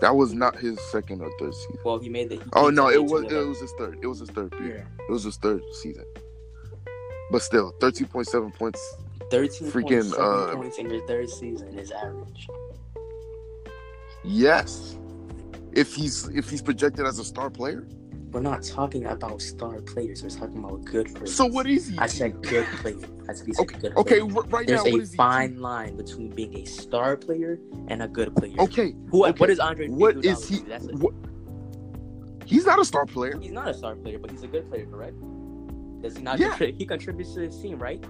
That 0.00 0.14
was 0.14 0.34
not 0.34 0.56
his 0.56 0.78
second 0.90 1.22
or 1.22 1.30
third 1.38 1.54
season. 1.54 1.78
Well, 1.84 1.98
he 1.98 2.08
made 2.08 2.28
the. 2.28 2.36
he 2.36 2.42
Oh 2.52 2.68
no, 2.68 2.90
it 2.90 3.02
was 3.02 3.22
it 3.22 3.30
11. 3.32 3.48
was 3.48 3.60
his 3.60 3.72
third. 3.78 3.98
It 4.02 4.06
was 4.06 4.18
his 4.18 4.30
third 4.30 4.52
period. 4.52 4.86
Yeah. 4.86 5.04
It 5.08 5.10
was 5.12 5.24
his 5.24 5.36
third 5.36 5.62
season. 5.72 6.04
But 7.30 7.42
still, 7.42 7.72
13.7 7.80 8.54
points. 8.54 8.96
13 9.30 9.70
freaking, 9.70 10.12
uh, 10.18 10.54
points 10.56 10.78
in 10.78 10.90
your 10.90 11.06
third 11.06 11.30
season 11.30 11.78
is 11.78 11.90
average. 11.90 12.48
Yes. 14.24 14.98
If 15.72 15.94
he's 15.94 16.28
if 16.28 16.50
he's 16.50 16.62
projected 16.62 17.06
as 17.06 17.18
a 17.18 17.24
star 17.24 17.50
player. 17.50 17.86
We're 18.34 18.40
not 18.40 18.64
talking 18.64 19.06
about 19.06 19.40
star 19.40 19.80
players. 19.80 20.24
We're 20.24 20.28
talking 20.28 20.58
about 20.58 20.84
good 20.84 21.06
players. 21.14 21.32
So 21.36 21.46
what 21.46 21.68
is 21.68 21.86
he? 21.86 21.96
I 21.98 22.08
said 22.08 22.42
good 22.42 22.66
player. 22.66 22.96
I 23.28 23.32
said 23.32 23.46
he's 23.46 23.60
a 23.60 23.62
Okay, 23.62 23.78
good 23.78 23.96
okay, 23.96 24.18
player. 24.18 24.42
right 24.48 24.66
There's 24.66 24.84
now 24.84 24.90
what 24.90 25.00
a 25.02 25.06
fine 25.06 25.60
line 25.60 25.96
between 25.96 26.30
being 26.30 26.52
a 26.56 26.64
star 26.64 27.16
player 27.16 27.60
and 27.86 28.02
a 28.02 28.08
good 28.08 28.34
player. 28.34 28.56
Okay, 28.58 28.96
Who? 29.12 29.24
okay. 29.24 29.38
What 29.38 29.50
is 29.50 29.60
Andre? 29.60 29.86
What 29.86 30.24
is 30.24 30.48
he? 30.48 30.58
That's 30.62 30.84
a, 30.84 30.96
What? 30.96 31.14
He's 32.44 32.66
not 32.66 32.80
a 32.80 32.84
star 32.84 33.06
player. 33.06 33.38
he's 33.40 33.52
not 33.52 33.68
a 33.68 33.74
star 33.74 33.94
player, 33.94 34.18
but 34.18 34.32
he's 34.32 34.42
a 34.42 34.48
good 34.48 34.68
player, 34.68 34.84
correct? 34.86 35.14
Does 36.02 36.16
he 36.16 36.24
not? 36.24 36.40
Yeah. 36.40 36.48
Contribute? 36.48 36.76
He 36.76 36.86
contributes 36.86 37.34
to 37.34 37.40
his 37.42 37.56
team, 37.62 37.78
right? 37.78 38.04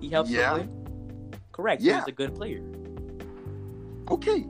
He 0.00 0.08
helps 0.08 0.30
Yeah. 0.30 0.54
win. 0.54 0.70
Correct. 1.52 1.82
Yeah. 1.82 1.98
He's 1.98 2.08
a 2.08 2.12
good 2.12 2.34
player. 2.34 2.62
Okay. 4.10 4.46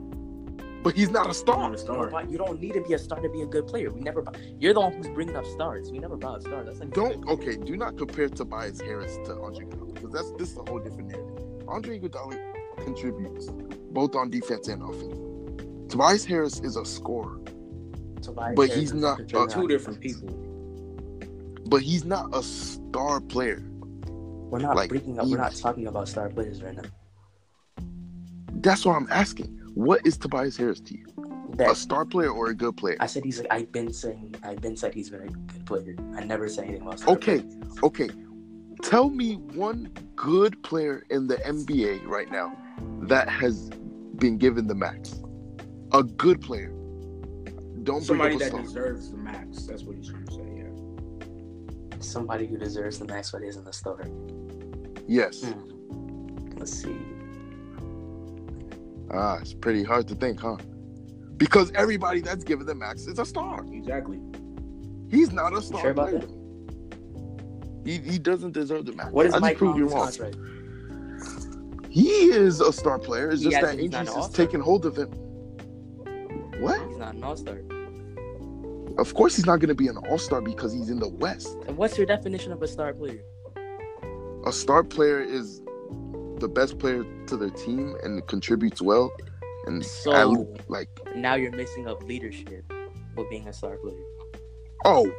But 0.83 0.95
he's 0.95 1.09
not 1.09 1.29
a 1.29 1.33
star. 1.33 1.67
a 1.67 1.71
You 1.71 1.77
star. 1.77 2.09
don't, 2.09 2.29
you 2.31 2.37
don't 2.37 2.61
need 2.61 2.73
to 2.73 2.81
be 2.81 2.93
a 2.93 2.99
star 2.99 3.19
to 3.19 3.29
be 3.29 3.41
a 3.41 3.45
good 3.45 3.67
player. 3.67 3.91
We 3.91 4.01
never. 4.01 4.23
You're 4.59 4.73
the 4.73 4.81
one 4.81 4.93
who's 4.93 5.07
bringing 5.09 5.35
up 5.35 5.45
stars. 5.45 5.91
We 5.91 5.99
never 5.99 6.15
bought 6.17 6.39
a 6.39 6.41
star. 6.41 6.63
That's 6.63 6.79
like 6.79 6.93
Don't 6.93 7.27
okay. 7.27 7.55
Do 7.57 7.75
not 7.75 7.97
compare 7.97 8.29
Tobias 8.29 8.79
Harris 8.81 9.17
to 9.25 9.39
Andre 9.41 9.65
Iguodala 9.65 9.93
because 9.95 10.11
that's 10.11 10.31
this 10.33 10.51
is 10.51 10.57
a 10.57 10.63
whole 10.69 10.79
different 10.79 11.09
narrative. 11.09 11.43
Andre 11.67 11.99
Iguodala 11.99 12.37
contributes 12.83 13.47
both 13.91 14.15
on 14.15 14.29
defense 14.29 14.67
and 14.67 14.81
offense. 14.83 15.91
Tobias 15.91 16.23
Harris 16.25 16.59
is 16.59 16.75
a 16.75 16.85
scorer, 16.85 17.39
Tobias 18.21 18.55
but 18.55 18.67
Harris 18.69 18.75
he's 18.75 18.93
not, 18.93 19.19
uh, 19.33 19.47
Two 19.47 19.67
different 19.67 19.99
people. 20.01 20.29
but 21.67 21.81
he's 21.81 22.03
not 22.05 22.29
a 22.33 22.43
star 22.43 23.19
player. 23.21 23.63
We're 24.49 24.59
not 24.59 24.75
like, 24.75 24.89
bringing 24.89 25.19
up. 25.19 25.27
We're 25.27 25.37
not 25.37 25.55
talking 25.55 25.87
about 25.87 26.07
star 26.07 26.29
players 26.29 26.61
right 26.61 26.75
now. 26.75 26.83
That's 28.61 28.85
what 28.85 28.95
I'm 28.95 29.07
asking. 29.11 29.56
What 29.77 30.07
is 30.07 30.17
Tobias 30.17 30.57
Harris 30.57 30.79
to 30.81 30.97
you? 30.97 31.05
A 31.59 31.75
star 31.75 32.03
player 32.03 32.31
or 32.31 32.47
a 32.49 32.55
good 32.55 32.75
player? 32.77 32.97
I 32.99 33.05
said 33.05 33.23
he's. 33.23 33.43
I've 33.51 33.71
been 33.71 33.93
saying. 33.93 34.33
I've 34.41 34.59
been 34.59 34.75
said 34.75 34.95
he's 34.95 35.11
been 35.11 35.21
a 35.21 35.27
good 35.27 35.65
player. 35.67 35.95
I 36.15 36.23
never 36.23 36.49
said 36.49 36.63
anything 36.63 36.81
about 36.81 36.99
star 36.99 37.13
Okay, 37.13 37.41
players. 37.41 37.83
okay. 37.83 38.09
Tell 38.81 39.11
me 39.11 39.35
one 39.35 39.91
good 40.15 40.61
player 40.63 41.05
in 41.11 41.27
the 41.27 41.35
NBA 41.37 42.07
right 42.07 42.31
now 42.31 42.57
that 43.03 43.29
has 43.29 43.69
been 44.17 44.39
given 44.39 44.65
the 44.65 44.73
max. 44.73 45.21
A 45.93 46.01
good 46.01 46.41
player. 46.41 46.69
Don't 47.83 48.01
Somebody 48.01 48.37
bring 48.37 48.47
up 48.47 48.51
that 48.53 48.57
star. 48.57 48.61
deserves 48.63 49.11
the 49.11 49.17
max. 49.17 49.67
That's 49.67 49.83
what 49.83 49.95
he's 49.95 50.09
trying 50.09 50.25
to 50.25 50.33
say. 50.33 50.41
Yeah. 50.55 51.99
Somebody 51.99 52.47
who 52.47 52.57
deserves 52.57 52.97
the 52.97 53.05
max 53.05 53.29
but 53.29 53.43
isn't 53.43 53.67
a 53.67 53.73
star. 53.73 54.03
Yes. 55.07 55.43
Hmm. 55.43 56.57
Let's 56.57 56.73
see. 56.73 56.97
Ah, 59.17 59.39
it's 59.41 59.53
pretty 59.53 59.83
hard 59.83 60.07
to 60.09 60.15
think, 60.15 60.39
huh? 60.39 60.57
Because 61.37 61.71
everybody 61.73 62.21
that's 62.21 62.43
given 62.43 62.67
the 62.67 62.75
max 62.75 63.07
is 63.07 63.17
a 63.17 63.25
star. 63.25 63.65
Exactly. 63.71 64.19
He's 65.09 65.31
not 65.31 65.53
a 65.53 65.61
star 65.61 65.81
Sure 65.81 65.91
about 65.91 66.09
player. 66.09 66.19
that? 66.21 66.31
He, 67.85 67.97
he 67.97 68.19
doesn't 68.19 68.51
deserve 68.51 68.85
the 68.85 68.91
max. 68.93 69.11
What 69.11 69.25
is 69.25 69.33
I 69.33 69.39
Mike 69.39 69.57
proved 69.57 69.77
you 69.79 69.87
wrong. 69.87 70.03
contract? 70.11 70.37
He 71.89 72.09
is 72.09 72.59
a 72.61 72.71
star 72.71 72.99
player. 72.99 73.31
It's 73.31 73.41
just 73.41 73.53
Yeah, 73.53 73.61
that 73.61 73.79
injuries 73.79 74.09
is 74.09 74.29
taking 74.29 74.59
hold 74.59 74.85
of 74.85 74.95
him. 74.95 75.09
What? 76.59 76.79
He's 76.87 76.97
not 76.97 77.15
an 77.15 77.23
all 77.23 77.35
star. 77.35 77.59
Of 78.99 79.13
course, 79.13 79.35
he's 79.35 79.45
not 79.45 79.59
going 79.59 79.69
to 79.69 79.75
be 79.75 79.87
an 79.87 79.97
all 79.97 80.17
star 80.19 80.41
because 80.41 80.73
he's 80.73 80.89
in 80.89 80.99
the 80.99 81.07
West. 81.07 81.55
And 81.67 81.75
what's 81.77 81.97
your 81.97 82.05
definition 82.07 82.51
of 82.51 82.61
a 82.61 82.67
star 82.67 82.93
player? 82.93 83.21
A 84.45 84.51
star 84.51 84.83
player 84.83 85.21
is 85.21 85.61
the 86.39 86.47
best 86.47 86.77
player 86.79 87.03
to 87.27 87.37
their 87.37 87.49
team 87.49 87.95
and 88.03 88.25
contributes 88.27 88.81
well. 88.81 89.11
And 89.65 89.83
So- 89.85 90.13
at 90.55 90.69
like, 90.69 90.89
Now 91.15 91.35
you're 91.35 91.51
mixing 91.51 91.87
up 91.87 92.01
leadership 92.03 92.71
with 93.15 93.29
being 93.29 93.47
a 93.47 93.53
star 93.53 93.77
player. 93.77 93.95
oh, 94.85 95.11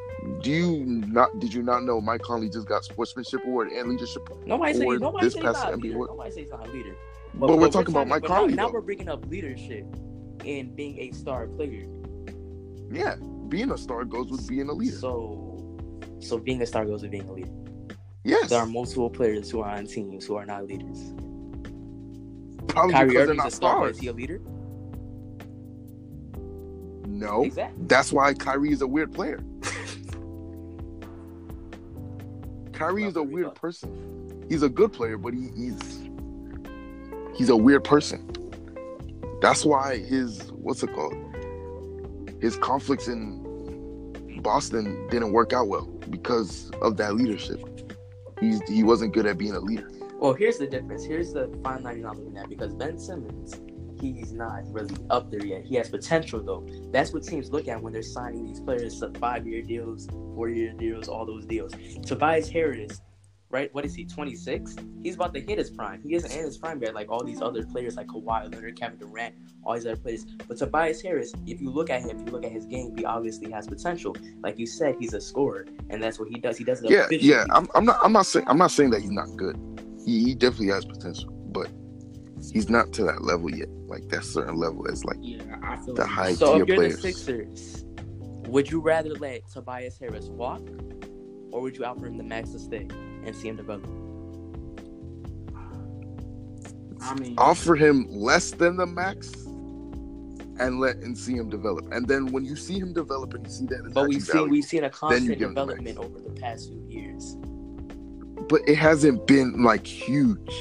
do 0.43 0.51
you 0.51 0.85
not? 0.85 1.39
Did 1.41 1.53
you 1.53 1.63
not 1.63 1.85
know 1.85 2.01
Mike 2.01 2.23
Conley 2.23 2.49
just 2.49 2.67
got 2.67 2.85
sportsmanship 2.85 3.45
award 3.45 3.69
and 3.73 3.89
leadership? 3.89 4.23
Nobody 4.47 4.73
says 4.73 4.83
Or 4.83 4.99
nobody 4.99 5.27
this 5.27 5.35
he's 5.35 5.43
past 5.43 5.65
not 5.65 5.73
a 5.75 5.77
NBA 5.77 5.83
leader. 5.83 5.99
what- 5.99 6.11
Nobody 6.11 6.31
says 6.31 6.39
he's 6.39 6.51
not 6.51 6.69
a 6.69 6.73
leader. 6.73 6.95
But, 7.35 7.59
we're 7.59 7.69
talking 7.69 7.95
about 7.95 8.09
Mike 8.09 8.23
but 8.23 8.31
now- 8.31 8.37
Conley. 8.39 8.55
Now, 8.55 8.71
we're 8.71 8.81
bringing 8.81 9.09
up 9.09 9.25
leadership 9.29 9.85
in 10.45 10.75
being 10.75 10.99
a 10.99 11.11
star 11.13 11.47
player. 11.47 11.87
Yeah, 12.91 13.17
being 13.49 13.71
a 13.71 13.79
star 13.79 14.05
goes 14.05 14.31
with 14.31 14.49
being 14.49 14.69
a 14.69 14.73
leader. 14.73 14.97
So, 14.97 15.77
so 16.21 16.39
being 16.39 16.63
a 16.63 16.67
star 16.67 16.85
goes 16.87 17.03
with 17.03 17.11
being 17.11 17.29
a 17.29 17.33
leader. 17.33 17.51
Yes, 18.29 18.51
There 18.51 18.59
are 18.61 18.67
multiple 18.67 19.11
players 19.11 19.51
who 19.51 19.61
are 19.61 19.71
on 19.77 19.87
teams 19.87 20.27
who 20.27 20.37
are 20.37 20.47
not 20.47 20.67
leaders. 20.67 21.13
probably 22.69 22.93
Kyrie 22.95 23.09
because 23.09 23.27
they're 23.27 23.35
not 23.35 23.49
a 23.49 23.51
star, 23.51 23.77
stars. 23.79 23.97
is 23.97 24.03
he 24.03 24.09
a 24.09 24.13
leader? 24.13 24.41
No, 27.07 27.43
Exactly. 27.45 27.85
that's 27.89 28.13
why 28.13 28.33
Kyrie 28.35 28.71
is 28.73 28.83
a 28.83 28.87
weird 28.87 29.13
player. 29.13 29.41
Kyrie 32.73 33.05
is 33.05 33.17
a 33.17 33.23
weird 33.23 33.55
person. 33.57 34.45
He's 34.49 34.63
a 34.63 34.69
good 34.69 34.93
player, 34.93 35.19
but 35.19 35.35
he, 35.35 35.49
he's 35.57 36.09
he's 37.35 37.49
a 37.49 37.57
weird 37.57 37.85
person. 37.85 38.25
That's 39.41 39.65
why 39.65 39.99
his 39.99 40.53
what's 40.53 40.83
it 40.83 40.93
called? 40.95 41.15
His 42.41 42.57
conflicts 42.57 43.09
in 43.09 44.41
Boston 44.43 45.09
didn't 45.11 45.33
work 45.33 45.53
out 45.53 45.69
well 45.69 45.87
because 46.09 46.71
of 46.83 46.97
that 46.99 47.17
leadership. 47.17 47.78
He's 48.41 48.61
he 48.69 48.83
wasn't 48.83 49.15
good 49.15 49.27
at 49.27 49.39
being 49.39 49.55
a 49.55 49.61
leader. 49.61 49.91
Well, 50.19 50.33
here's 50.35 50.59
the 50.59 50.67
difference. 50.67 51.05
Here's 51.05 51.33
the 51.33 51.49
fine 51.63 51.83
line 51.83 51.99
you're 51.99 52.07
not 52.07 52.19
looking 52.19 52.37
at 52.37 52.49
because 52.49 52.75
Ben 52.75 52.99
Simmons, 52.99 53.55
he's 54.01 54.33
not 54.33 54.63
really 54.73 54.95
up 55.11 55.31
there 55.31 55.45
yet. 55.45 55.65
He 55.65 55.77
has 55.77 55.89
potential 55.89 56.43
though. 56.43 56.67
That's 56.93 57.13
what 57.13 57.23
teams 57.23 57.51
look 57.51 57.69
at 57.69 57.81
when 57.81 57.93
they're 57.93 58.03
signing 58.03 58.47
these 58.47 58.61
players 58.61 58.99
to 59.01 59.11
five-year 59.19 59.63
deals, 59.63 60.09
four-year 60.35 60.73
deals, 60.73 61.09
all 61.09 61.27
those 61.27 61.47
deals. 61.47 61.73
Tobias 62.05 62.49
Harris, 62.49 63.01
right? 63.51 63.73
What 63.75 63.85
is 63.85 63.95
he? 63.95 64.05
26. 64.05 64.77
He's 65.03 65.15
about 65.15 65.33
to 65.35 65.41
hit 65.41 65.59
his 65.59 65.71
prime. 65.71 66.03
He 66.03 66.15
isn't 66.15 66.31
in 66.31 66.45
his 66.45 66.59
prime 66.59 66.81
yet, 66.83 66.95
like 66.95 67.11
all 67.11 67.25
these 67.25 67.41
other 67.41 67.65
players, 67.65 67.97
like 67.97 68.07
Kawhi 68.09 68.53
Leonard, 68.53 68.79
Kevin 68.79 68.99
Durant, 68.99 69.35
all 69.65 69.75
these 69.75 69.87
other 69.87 69.97
players. 69.97 70.25
But 70.47 70.59
Tobias 70.59 71.01
Harris, 71.01 71.33
if 71.47 71.61
you 71.61 71.71
look 71.71 71.91
at 71.91 72.03
him, 72.03 72.11
if 72.11 72.19
you 72.27 72.33
look 72.33 72.45
at 72.45 72.53
his 72.53 72.67
game, 72.67 72.95
he 72.97 73.05
obviously 73.05 73.51
has 73.51 73.67
potential. 73.67 74.15
Like 74.43 74.59
you 74.59 74.67
said, 74.67 74.97
he's 74.99 75.15
a 75.15 75.21
scorer, 75.21 75.67
and 75.91 76.03
that's 76.03 76.19
what 76.19 76.29
he 76.29 76.39
does. 76.39 76.57
He 76.59 76.65
does 76.65 76.83
it 76.83 76.91
Yeah, 76.91 77.05
efficiently. 77.05 77.29
yeah. 77.29 77.45
I'm, 77.51 77.69
I'm 77.75 77.85
not 77.85 77.99
I'm 78.03 78.13
not 78.13 78.27
saying 78.27 78.45
I'm 78.49 78.59
not 78.59 78.71
saying 78.71 78.91
that 78.91 79.01
he's 79.01 79.11
not 79.11 79.29
good. 79.37 79.57
He, 80.05 80.25
he 80.25 80.35
definitely 80.35 80.69
has 80.69 80.85
potential, 80.85 81.31
but 81.53 81.69
he's 82.53 82.69
not 82.69 82.93
to 82.95 83.05
that 83.05 83.23
level 83.23 83.51
yet. 83.55 83.69
Like 83.87 84.09
that 84.11 84.25
certain 84.25 84.57
level 84.57 84.85
is 84.87 85.05
like 85.05 85.17
Yeah, 85.21 85.39
The 85.87 85.93
like 85.95 86.07
high- 86.07 86.35
So 86.35 86.55
tier 86.55 86.63
if 86.63 86.69
you're 86.69 86.77
players. 86.77 86.97
the 86.97 87.13
Sixers, 87.13 87.85
would 88.49 88.71
you 88.71 88.81
rather 88.81 89.11
let 89.15 89.49
Tobias 89.51 89.99
Harris 89.99 90.27
walk, 90.29 90.61
or 91.51 91.61
would 91.63 91.77
you 91.77 91.85
offer 91.85 92.07
him 92.07 92.17
the 92.19 92.25
max 92.25 92.51
to 92.51 92.59
stay 92.59 92.87
and 93.25 93.35
see 93.35 93.49
him 93.49 93.57
develop? 93.57 93.87
I 97.01 97.15
mean, 97.15 97.35
offer 97.39 97.75
him 97.75 98.07
less 98.11 98.51
than 98.51 98.77
the 98.77 98.87
max 98.87 99.33
and 100.59 100.81
let 100.81 100.97
and 100.97 101.17
see 101.17 101.35
him 101.35 101.49
develop. 101.49 101.93
And 101.93 102.07
then 102.09 102.27
when 102.33 102.45
you 102.45 102.57
see 102.57 102.79
him 102.79 102.93
develop 102.93 103.35
and 103.35 103.47
you 103.47 103.53
see 103.53 103.67
that, 103.67 103.83
it's 103.85 103.95
But 103.95 104.09
we've 104.09 104.23
seen 104.23 104.51
we've 104.51 104.65
seen 104.65 104.85
a 104.85 104.91
constant 104.91 105.29
give 105.29 105.49
him 105.49 105.55
the 105.55 105.61
development 105.61 105.99
over 105.99 106.19
the 106.19 106.31
past 106.41 106.69
few 106.69 106.85
years. 106.89 107.37
but 108.49 108.63
it 108.67 108.77
hasn't 108.77 109.27
been 109.27 109.63
like 109.63 109.87
huge. 109.87 110.53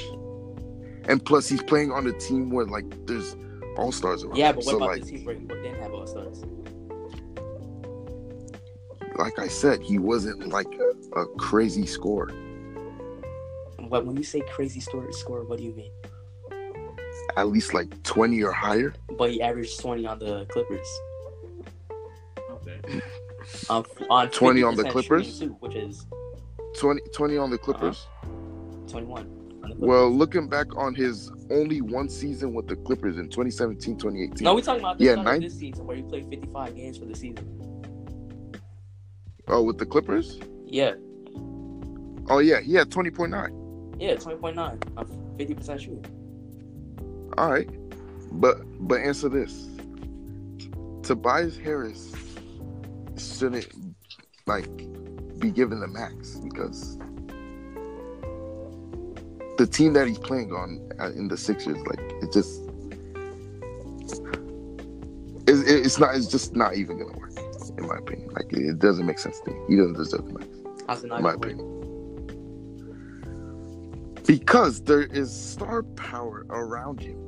And 1.08 1.24
plus, 1.24 1.48
he's 1.48 1.64
playing 1.64 1.92
on 1.92 2.06
a 2.08 2.14
team 2.14 2.50
where 2.52 2.66
like 2.66 2.86
there's 3.08 3.36
all 3.78 3.92
stars 3.92 4.24
around. 4.24 4.36
Yeah, 4.36 4.52
but 4.52 4.66
what 4.66 4.72
so 4.72 4.78
about 4.78 4.90
like 4.90 5.04
the 5.04 5.12
team 5.12 5.26
where 5.26 5.36
he 5.36 5.46
didn't 5.46 5.82
have 5.82 5.94
all 5.94 6.06
stars? 6.06 6.44
like 9.18 9.40
I 9.40 9.48
said, 9.48 9.82
he 9.82 9.98
wasn't 9.98 10.48
like 10.50 10.68
a, 11.16 11.20
a 11.20 11.28
crazy 11.38 11.86
scorer. 11.86 12.32
But 13.90 14.06
when 14.06 14.18
you 14.18 14.24
say 14.24 14.42
crazy 14.42 14.80
story 14.80 15.14
score, 15.14 15.44
what 15.44 15.58
do 15.60 15.64
you 15.64 15.74
mean? 15.74 15.92
At 17.36 17.48
least 17.50 17.74
like 17.74 18.02
twenty 18.04 18.44
or 18.44 18.52
higher. 18.52 18.94
But 19.18 19.32
he 19.32 19.42
averaged 19.42 19.80
twenty 19.80 20.06
on 20.06 20.20
the 20.20 20.46
Clippers. 20.46 20.88
okay. 22.52 23.02
Um, 23.70 23.86
on 24.10 24.30
20 24.30 24.62
on 24.64 24.76
the 24.76 24.84
Clippers? 24.84 25.40
too, 25.40 25.56
which 25.62 25.74
is 25.76 26.06
20, 26.78 27.02
20 27.14 27.38
on 27.38 27.50
the 27.50 27.58
Clippers. 27.58 28.06
twenty-one. 28.90 29.22
On 29.24 29.30
the 29.62 29.68
Clippers. 29.68 29.78
Well, 29.80 30.10
looking 30.10 30.50
back 30.50 30.76
on 30.76 30.94
his 30.94 31.32
only 31.50 31.80
one 31.80 32.10
season 32.10 32.54
with 32.54 32.68
the 32.68 32.76
Clippers 32.76 33.18
in 33.18 33.30
2017, 33.30 33.98
2018. 33.98 34.44
no, 34.44 34.54
we're 34.54 34.60
talking 34.62 34.82
about 34.82 34.98
this, 34.98 35.06
Yeah, 35.06 35.14
start 35.14 35.28
of 35.28 35.32
nine- 35.34 35.42
this 35.42 35.58
season 35.58 35.86
where 35.88 35.96
he 35.96 36.04
played 36.04 36.28
fifty-five 36.30 36.76
games 36.76 36.98
for 36.98 37.06
the 37.06 37.16
season. 37.16 38.60
Oh, 39.48 39.64
with 39.64 39.78
the 39.78 39.86
Clippers? 39.86 40.40
Yeah, 40.66 40.96
Oh 42.30 42.40
yeah, 42.40 42.60
he 42.60 42.74
had 42.74 42.90
20.9. 42.90 43.32
yeah, 44.00 44.16
twenty 44.16 44.38
point 44.38 44.56
nine 44.56 44.80
on 44.96 45.36
fifty 45.38 45.54
percent 45.54 45.82
shooting. 45.82 46.06
All 47.38 47.52
right, 47.52 47.70
but 48.32 48.58
but 48.88 49.00
answer 49.02 49.30
this: 49.30 49.68
Tobias 51.04 51.58
Harris 51.58 52.14
shouldn't 53.18 53.68
like 54.46 54.68
be 55.40 55.52
given 55.52 55.80
the 55.80 55.88
max 55.88 56.36
because 56.38 56.98
the 59.58 59.68
team 59.68 59.94
that 59.94 60.08
he's 60.08 60.20
playing 60.20 60.52
on 60.52 60.90
uh, 61.00 61.12
in 61.12 61.28
the 61.28 61.38
Sixers, 61.38 61.78
like 61.88 62.00
it 62.22 62.32
just 62.32 62.62
it's, 65.48 65.62
it's 65.70 66.00
not 66.00 66.16
it's 66.16 66.28
just 66.28 66.56
not 66.56 66.76
even 66.76 67.00
gonna 67.00 67.18
work 67.18 67.32
in 67.78 67.88
my 67.88 67.98
opinion. 67.98 68.30
Like 68.34 68.52
it, 68.52 68.80
doesn't 68.80 69.06
make 69.06 69.20
sense 69.20 69.40
to 69.42 69.52
me. 69.52 69.60
He 69.70 69.76
doesn't 69.76 69.94
deserve 69.94 70.26
the 70.26 70.34
max, 70.34 70.48
How's 70.88 71.04
it 71.04 71.08
not 71.08 71.18
in 71.18 71.24
my 71.24 71.34
opinion. 71.34 71.77
Because 74.48 74.82
there 74.82 75.04
is 75.04 75.30
star 75.30 75.84
power 75.84 76.46
around 76.50 77.04
you. 77.04 77.22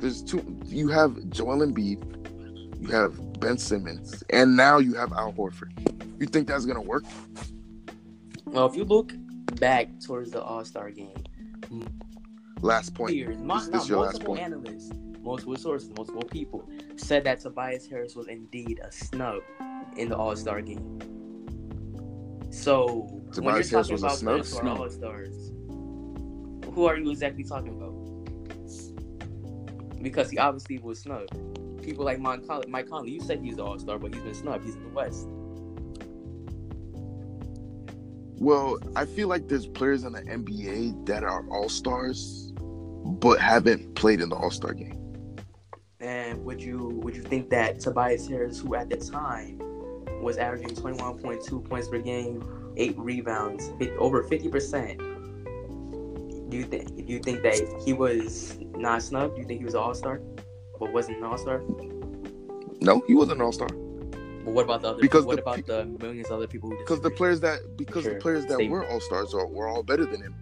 There's 0.00 0.20
two. 0.20 0.42
You 0.64 0.88
have 0.88 1.30
Joel 1.30 1.58
Embiid, 1.64 2.80
you 2.82 2.88
have 2.88 3.16
Ben 3.38 3.56
Simmons, 3.56 4.24
and 4.30 4.56
now 4.56 4.78
you 4.78 4.94
have 4.94 5.12
Al 5.12 5.32
Horford. 5.32 5.70
You 6.20 6.26
think 6.26 6.48
that's 6.48 6.66
gonna 6.66 6.82
work? 6.82 7.04
Well, 8.46 8.66
if 8.66 8.74
you 8.74 8.82
look 8.82 9.12
back 9.60 10.00
towards 10.00 10.32
the 10.32 10.42
All 10.42 10.64
Star 10.64 10.90
game, 10.90 11.14
Last 12.60 12.92
point. 12.94 13.12
players, 13.12 13.38
mo- 13.38 13.60
This- 13.60 13.68
no, 13.68 13.78
this 13.78 13.88
your 13.88 14.00
last 14.00 14.12
multiple 14.14 14.34
point. 14.34 14.44
analysts, 14.44 14.90
multiple 15.22 15.56
sources, 15.56 15.88
multiple 15.96 16.24
people 16.24 16.68
said 16.96 17.22
that 17.24 17.38
Tobias 17.38 17.86
Harris 17.86 18.16
was 18.16 18.26
indeed 18.26 18.80
a 18.82 18.90
snub 18.90 19.40
in 19.96 20.08
the 20.08 20.16
All 20.16 20.34
Star 20.34 20.60
game. 20.62 20.98
So 22.56 23.06
when 23.34 23.44
you're 23.44 23.62
Tobias 23.62 23.70
Harris 23.70 23.88
talking 23.88 23.98
about 23.98 24.16
snub? 24.16 24.32
players 24.34 24.58
who 24.58 24.66
are 24.66 24.78
All 24.78 24.90
Stars, 24.90 25.52
who 26.74 26.86
are 26.86 26.96
you 26.96 27.10
exactly 27.10 27.44
talking 27.44 27.68
about? 27.68 27.92
Because 30.02 30.30
he 30.30 30.38
obviously 30.38 30.78
was 30.78 31.00
snubbed. 31.00 31.36
People 31.82 32.06
like 32.06 32.18
Mike 32.18 32.46
Conley, 32.46 32.68
Mike 32.68 32.88
Conley, 32.88 33.10
you 33.12 33.20
said 33.20 33.40
he's 33.40 33.54
an 33.54 33.60
All 33.60 33.78
Star, 33.78 33.98
but 33.98 34.14
he's 34.14 34.22
been 34.22 34.34
snubbed. 34.34 34.64
He's 34.64 34.74
in 34.74 34.84
the 34.84 34.88
West. 34.88 35.26
Well, 38.38 38.78
I 38.96 39.04
feel 39.04 39.28
like 39.28 39.48
there's 39.48 39.66
players 39.66 40.04
in 40.04 40.12
the 40.12 40.22
NBA 40.22 41.06
that 41.06 41.24
are 41.24 41.46
all 41.50 41.68
stars, 41.68 42.52
but 42.56 43.38
haven't 43.38 43.94
played 43.94 44.20
in 44.20 44.30
the 44.30 44.36
All 44.36 44.50
Star 44.50 44.72
game. 44.72 44.98
And 46.00 46.42
would 46.44 46.62
you 46.62 47.00
would 47.02 47.14
you 47.14 47.22
think 47.22 47.50
that 47.50 47.80
Tobias 47.80 48.26
Harris, 48.26 48.60
who 48.60 48.74
at 48.74 48.88
the 48.88 48.96
time 48.96 49.60
was 50.20 50.36
averaging 50.38 50.70
21.2 50.70 51.64
points 51.68 51.88
per 51.88 51.98
game, 51.98 52.72
eight 52.76 52.96
rebounds, 52.98 53.70
over 53.98 54.22
50 54.22 54.48
percent, 54.48 54.98
do 56.50 56.56
you 56.56 56.64
think 56.64 56.94
do 56.96 57.12
you 57.12 57.18
think 57.18 57.42
that 57.42 57.82
he 57.84 57.92
was 57.92 58.58
not 58.76 59.02
snubbed? 59.02 59.34
Do 59.36 59.40
you 59.42 59.46
think 59.46 59.58
he 59.60 59.64
was 59.64 59.74
an 59.74 59.80
All 59.80 59.94
Star, 59.94 60.20
but 60.78 60.92
wasn't 60.92 61.18
an 61.18 61.24
All 61.24 61.38
Star? 61.38 61.62
No, 62.80 63.02
he 63.06 63.14
wasn't 63.14 63.38
an 63.38 63.42
All 63.42 63.52
Star 63.52 63.68
But 63.68 64.52
what 64.54 64.64
about 64.64 64.82
the 64.82 64.88
other? 64.90 65.00
Because 65.00 65.24
what 65.24 65.36
the 65.36 65.42
about 65.42 65.56
pe- 65.56 65.62
the 65.62 65.84
millions 66.00 66.26
of 66.26 66.34
other 66.34 66.46
people 66.46 66.70
who 66.70 66.78
because 66.78 67.00
the 67.00 67.10
players 67.10 67.40
that 67.40 67.76
because 67.76 68.04
Sure. 68.04 68.14
the 68.14 68.20
players 68.20 68.46
that 68.46 68.58
Same. 68.58 68.70
were 68.70 68.86
All 68.86 69.00
Stars 69.00 69.34
are 69.34 69.46
were 69.46 69.66
all 69.68 69.82
better 69.82 70.04
than 70.04 70.22
him. 70.22 70.34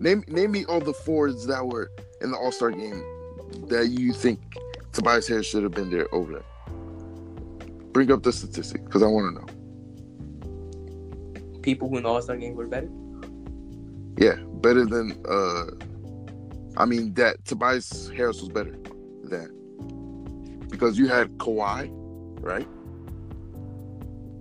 Name 0.00 0.24
name 0.28 0.50
me 0.52 0.64
all 0.66 0.80
the 0.80 0.92
forwards 0.92 1.46
that 1.46 1.64
were 1.66 1.90
in 2.20 2.30
the 2.30 2.36
All 2.36 2.52
Star 2.52 2.70
game 2.70 3.02
that 3.68 3.88
you 3.88 4.12
think 4.12 4.40
Tobias 4.92 5.28
Harris 5.28 5.46
should 5.46 5.62
have 5.62 5.72
been 5.72 5.90
there 5.90 6.12
over 6.14 6.32
there. 6.34 6.44
Bring 7.96 8.12
up 8.12 8.22
the 8.22 8.30
statistic 8.30 8.84
because 8.84 9.02
I 9.02 9.06
want 9.06 9.34
to 9.34 9.40
know. 9.40 9.46
people 11.62 11.88
who 11.88 11.96
in 11.96 12.02
the 12.02 12.10
All 12.10 12.20
Star 12.20 12.36
game 12.36 12.54
were 12.54 12.66
better. 12.66 12.90
Yeah, 14.18 14.34
better 14.60 14.84
than 14.84 15.18
uh 15.26 15.64
I 16.76 16.84
mean 16.84 17.14
that 17.14 17.42
Tobias 17.46 18.10
Harris 18.14 18.42
was 18.42 18.50
better 18.50 18.76
than 19.24 19.48
because 20.68 20.98
you 20.98 21.08
had 21.08 21.38
Kawhi, 21.38 21.88
right? 22.42 22.68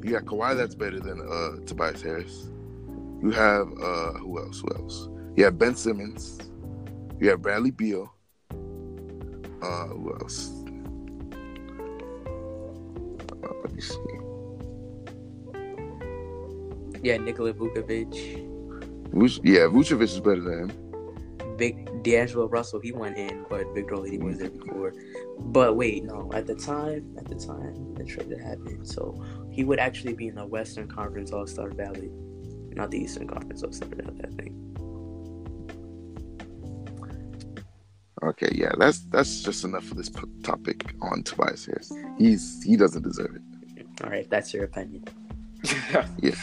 You 0.04 0.12
got 0.12 0.26
Kawhi 0.26 0.58
that's 0.58 0.76
better 0.76 1.00
than 1.00 1.22
uh 1.22 1.66
Tobias 1.66 2.02
Harris. 2.02 2.50
You 3.22 3.32
have 3.32 3.72
uh 3.82 4.12
who 4.20 4.38
else? 4.38 4.60
Who 4.60 4.68
else? 4.76 5.08
You 5.38 5.46
have 5.46 5.58
Ben 5.58 5.78
Simmons. 5.78 6.40
You 7.22 7.30
have 7.30 7.42
Bradley 7.42 7.72
Beal. 7.72 8.14
Uh 9.62 9.88
who 9.88 10.14
else? 10.20 10.55
Uh, 13.46 13.54
let 13.64 13.74
me 13.74 13.82
see. 13.82 14.00
Yeah, 17.04 17.18
Nikola 17.18 17.54
Vukovic, 17.54 18.12
Vuce- 19.12 19.40
yeah, 19.44 19.62
Vucevic 19.62 20.04
is 20.04 20.20
better 20.20 20.42
than 20.42 20.70
him. 20.70 21.56
Big 21.58 22.04
D'Angelo 22.04 22.48
Russell, 22.48 22.82
he 22.82 22.92
went 22.92 23.18
in, 23.18 23.46
but 23.50 23.66
Victor 23.74 23.96
Oladipo 23.96 24.24
was 24.24 24.40
there 24.40 24.50
before. 24.50 24.94
But 25.40 25.78
wait, 25.78 26.04
no, 26.04 26.30
at 26.34 26.48
the 26.48 26.56
time, 26.56 27.16
at 27.18 27.28
the 27.28 27.36
time 27.36 27.94
the 27.94 28.04
trade 28.04 28.30
that 28.30 28.42
happened, 28.42 28.88
so 28.88 29.24
he 29.52 29.64
would 29.64 29.80
actually 29.80 30.14
be 30.14 30.28
in 30.28 30.36
the 30.36 30.46
Western 30.46 30.88
Conference 30.88 31.32
All 31.32 31.48
Star 31.48 31.70
Valley, 31.70 32.10
not 32.74 32.92
the 32.92 32.98
Eastern 32.98 33.28
Conference 33.28 33.64
All 33.64 33.72
Star 33.72 33.88
Valley. 33.90 34.20
I 34.24 34.28
think. 34.42 34.54
Okay, 38.26 38.50
yeah, 38.54 38.72
that's 38.80 39.02
that's 39.12 39.44
just 39.44 39.64
enough 39.64 39.84
for 39.84 39.94
this 39.94 40.10
p- 40.10 40.22
topic 40.42 40.96
on 41.02 41.22
Tobias 41.22 41.66
Harris. 41.66 41.94
He's 42.18 42.64
he 42.64 42.76
doesn't 42.76 43.04
deserve 43.04 43.36
it. 43.36 43.86
All 44.04 44.10
right, 44.10 44.28
that's 44.30 44.54
your 44.54 44.64
opinion. 44.64 45.04
Yeah. 46.22 46.36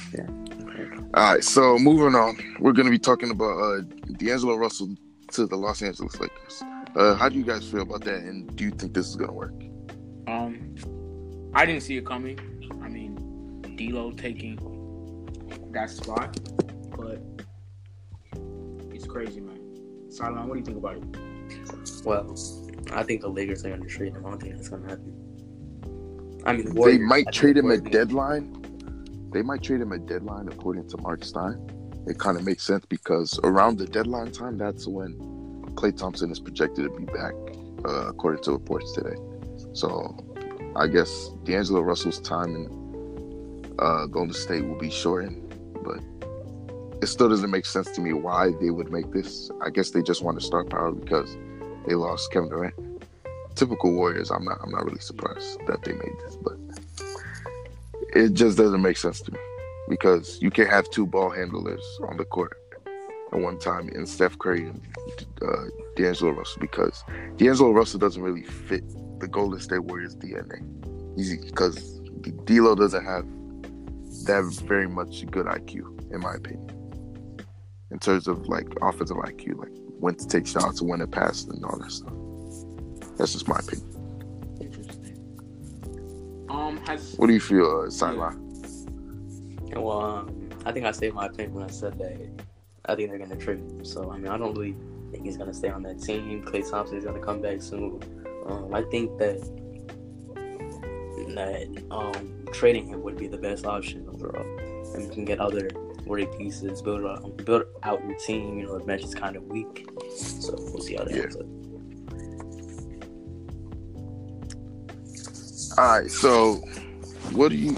All 1.14 1.34
right, 1.34 1.44
so 1.44 1.78
moving 1.78 2.14
on, 2.14 2.36
we're 2.60 2.72
gonna 2.72 2.90
be 2.90 2.98
talking 2.98 3.30
about 3.30 3.58
uh, 3.58 3.80
D'Angelo 4.16 4.56
Russell 4.56 4.94
to 5.32 5.46
the 5.46 5.56
Los 5.56 5.82
Angeles 5.82 6.18
Lakers. 6.20 6.62
Uh, 6.96 7.14
how 7.14 7.28
do 7.28 7.36
you 7.36 7.44
guys 7.44 7.68
feel 7.68 7.82
about 7.82 8.04
that, 8.04 8.22
and 8.22 8.54
do 8.56 8.64
you 8.64 8.70
think 8.70 8.94
this 8.94 9.08
is 9.08 9.16
gonna 9.16 9.32
work? 9.32 9.54
Um, 10.28 10.74
I 11.54 11.66
didn't 11.66 11.82
see 11.82 11.96
it 11.96 12.06
coming. 12.06 12.38
I 12.82 12.88
mean, 12.88 13.60
D'Lo 13.76 14.12
taking 14.12 14.56
that 15.72 15.90
spot, 15.90 16.38
but 16.96 17.20
it's 18.92 19.06
crazy, 19.06 19.40
man. 19.40 20.10
Sideline, 20.10 20.48
what 20.48 20.54
do 20.54 20.60
you 20.60 20.64
think 20.64 20.78
about 20.78 20.96
it? 20.96 21.31
Well, 22.04 22.36
I 22.92 23.02
think 23.02 23.20
the 23.22 23.28
Lakers 23.28 23.64
are 23.64 23.70
going 23.70 23.82
to 23.82 23.88
trade 23.88 24.14
him. 24.14 24.26
I 24.26 24.30
don't 24.30 24.40
think 24.40 24.56
that's 24.56 24.68
going 24.68 24.82
to 24.82 24.88
happen. 24.88 26.42
I 26.44 26.52
mean, 26.52 26.66
the 26.66 26.72
they 26.72 26.78
Warriors, 26.78 27.00
I 27.02 27.06
might 27.06 27.32
trade 27.32 27.56
the 27.56 27.60
him 27.60 27.70
at 27.70 27.84
deadline. 27.90 29.30
They 29.32 29.42
might 29.42 29.62
trade 29.62 29.80
him 29.80 29.92
at 29.92 30.06
deadline, 30.06 30.48
according 30.48 30.88
to 30.88 30.98
Marc 30.98 31.24
Stein. 31.24 31.58
It 32.06 32.18
kind 32.18 32.36
of 32.36 32.44
makes 32.44 32.64
sense 32.64 32.84
because 32.86 33.38
around 33.44 33.78
the 33.78 33.86
deadline 33.86 34.32
time, 34.32 34.58
that's 34.58 34.86
when 34.86 35.14
Klay 35.74 35.96
Thompson 35.96 36.30
is 36.30 36.40
projected 36.40 36.84
to 36.84 36.90
be 36.90 37.04
back, 37.04 37.32
uh, 37.84 38.08
according 38.08 38.42
to 38.44 38.52
reports 38.52 38.92
today. 38.92 39.16
So, 39.72 40.16
I 40.76 40.88
guess 40.88 41.30
D'Angelo 41.44 41.80
Russell's 41.80 42.20
time 42.20 42.56
in 42.56 43.74
uh, 43.78 44.06
Golden 44.06 44.34
State 44.34 44.64
will 44.64 44.78
be 44.78 44.90
shortened, 44.90 45.54
but 45.82 46.00
it 47.02 47.06
still 47.06 47.28
doesn't 47.28 47.50
make 47.50 47.66
sense 47.66 47.90
to 47.92 48.00
me 48.00 48.12
why 48.12 48.50
they 48.60 48.70
would 48.70 48.90
make 48.90 49.12
this. 49.12 49.50
I 49.64 49.70
guess 49.70 49.90
they 49.90 50.02
just 50.02 50.22
want 50.22 50.38
to 50.40 50.44
start 50.44 50.70
power 50.70 50.92
because 50.92 51.36
they 51.86 51.94
lost 51.94 52.32
Kevin 52.32 52.48
Durant. 52.48 52.74
Typical 53.54 53.92
Warriors. 53.92 54.30
I'm 54.30 54.44
not. 54.44 54.58
I'm 54.62 54.70
not 54.70 54.84
really 54.84 55.00
surprised 55.00 55.58
that 55.66 55.82
they 55.82 55.92
made 55.92 56.14
this, 56.24 56.36
but 56.36 56.56
it 58.14 58.32
just 58.32 58.56
doesn't 58.56 58.80
make 58.80 58.96
sense 58.96 59.20
to 59.22 59.32
me 59.32 59.38
because 59.88 60.38
you 60.40 60.50
can't 60.50 60.70
have 60.70 60.88
two 60.90 61.06
ball 61.06 61.30
handlers 61.30 61.84
on 62.08 62.16
the 62.16 62.24
court 62.24 62.56
at 63.32 63.38
one 63.38 63.58
time 63.58 63.88
in 63.90 64.06
Steph 64.06 64.38
Curry 64.38 64.66
and 64.68 64.80
uh, 65.42 65.64
D'Angelo 65.96 66.32
Russell 66.32 66.60
because 66.60 67.04
D'Angelo 67.36 67.72
Russell 67.72 67.98
doesn't 67.98 68.22
really 68.22 68.44
fit 68.44 68.84
the 69.20 69.28
Golden 69.28 69.60
State 69.60 69.84
Warriors 69.84 70.16
DNA. 70.16 70.62
Easy 71.18 71.38
because 71.44 72.00
D'Lo 72.44 72.74
doesn't 72.74 73.04
have 73.04 73.26
that 74.24 74.44
very 74.66 74.88
much 74.88 75.26
good 75.30 75.46
IQ, 75.46 76.12
in 76.12 76.20
my 76.20 76.34
opinion, 76.34 76.70
in 77.90 77.98
terms 77.98 78.28
of 78.28 78.46
like 78.48 78.66
offensive 78.80 79.16
IQ, 79.16 79.58
like 79.58 79.72
when 80.02 80.16
to 80.16 80.26
take 80.26 80.48
shots 80.48 80.80
and 80.80 80.90
when 80.90 80.98
to 80.98 81.06
pass 81.06 81.44
and 81.44 81.64
all 81.64 81.78
that 81.78 81.92
stuff. 81.92 82.12
That's 83.16 83.32
just 83.32 83.46
my 83.46 83.56
opinion. 83.60 83.88
Interesting. 84.60 86.46
Um, 86.50 86.76
has 86.78 87.14
What 87.16 87.28
do 87.28 87.32
you 87.32 87.40
feel, 87.40 87.86
uh? 87.88 88.34
Well, 89.76 90.02
um, 90.02 90.50
I 90.66 90.72
think 90.72 90.86
I 90.86 90.90
stated 90.90 91.14
my 91.14 91.26
opinion 91.26 91.54
when 91.54 91.64
I 91.64 91.68
said 91.68 91.98
that 92.00 92.18
I 92.86 92.96
think 92.96 93.10
they're 93.10 93.18
going 93.18 93.30
to 93.30 93.36
trade 93.36 93.58
him. 93.58 93.84
So, 93.84 94.10
I 94.10 94.18
mean, 94.18 94.26
I 94.26 94.36
don't 94.36 94.54
really 94.54 94.76
think 95.12 95.24
he's 95.24 95.36
going 95.36 95.50
to 95.50 95.56
stay 95.56 95.68
on 95.68 95.84
that 95.84 96.02
team. 96.02 96.42
Klay 96.44 96.68
Thompson 96.68 96.98
is 96.98 97.04
going 97.04 97.18
to 97.18 97.24
come 97.24 97.40
back 97.40 97.62
soon. 97.62 98.02
Um, 98.46 98.74
I 98.74 98.82
think 98.82 99.18
that 99.18 99.38
that 101.36 101.68
um, 101.92 102.44
trading 102.52 102.88
him 102.88 103.02
would 103.02 103.16
be 103.16 103.28
the 103.28 103.38
best 103.38 103.66
option 103.66 104.06
overall. 104.12 104.44
And 104.94 105.08
we 105.08 105.14
can 105.14 105.24
get 105.24 105.38
other 105.38 105.70
worthy 106.06 106.26
pieces, 106.38 106.82
build 106.82 107.04
out, 107.04 107.44
build 107.44 107.64
out 107.82 108.04
your 108.04 108.16
team. 108.18 108.58
You 108.58 108.66
know, 108.66 108.78
the 108.78 108.84
bench 108.84 109.02
is 109.04 109.14
kind 109.14 109.36
of 109.36 109.44
weak. 109.44 109.88
So, 110.16 110.54
we'll 110.58 110.80
see 110.80 110.96
how 110.96 111.04
that 111.04 111.14
Yeah. 111.14 111.22
ends 111.22 111.36
up. 111.36 111.46
All 115.78 116.00
right, 116.00 116.10
so 116.10 116.56
what 117.32 117.48
do 117.48 117.56
you, 117.56 117.76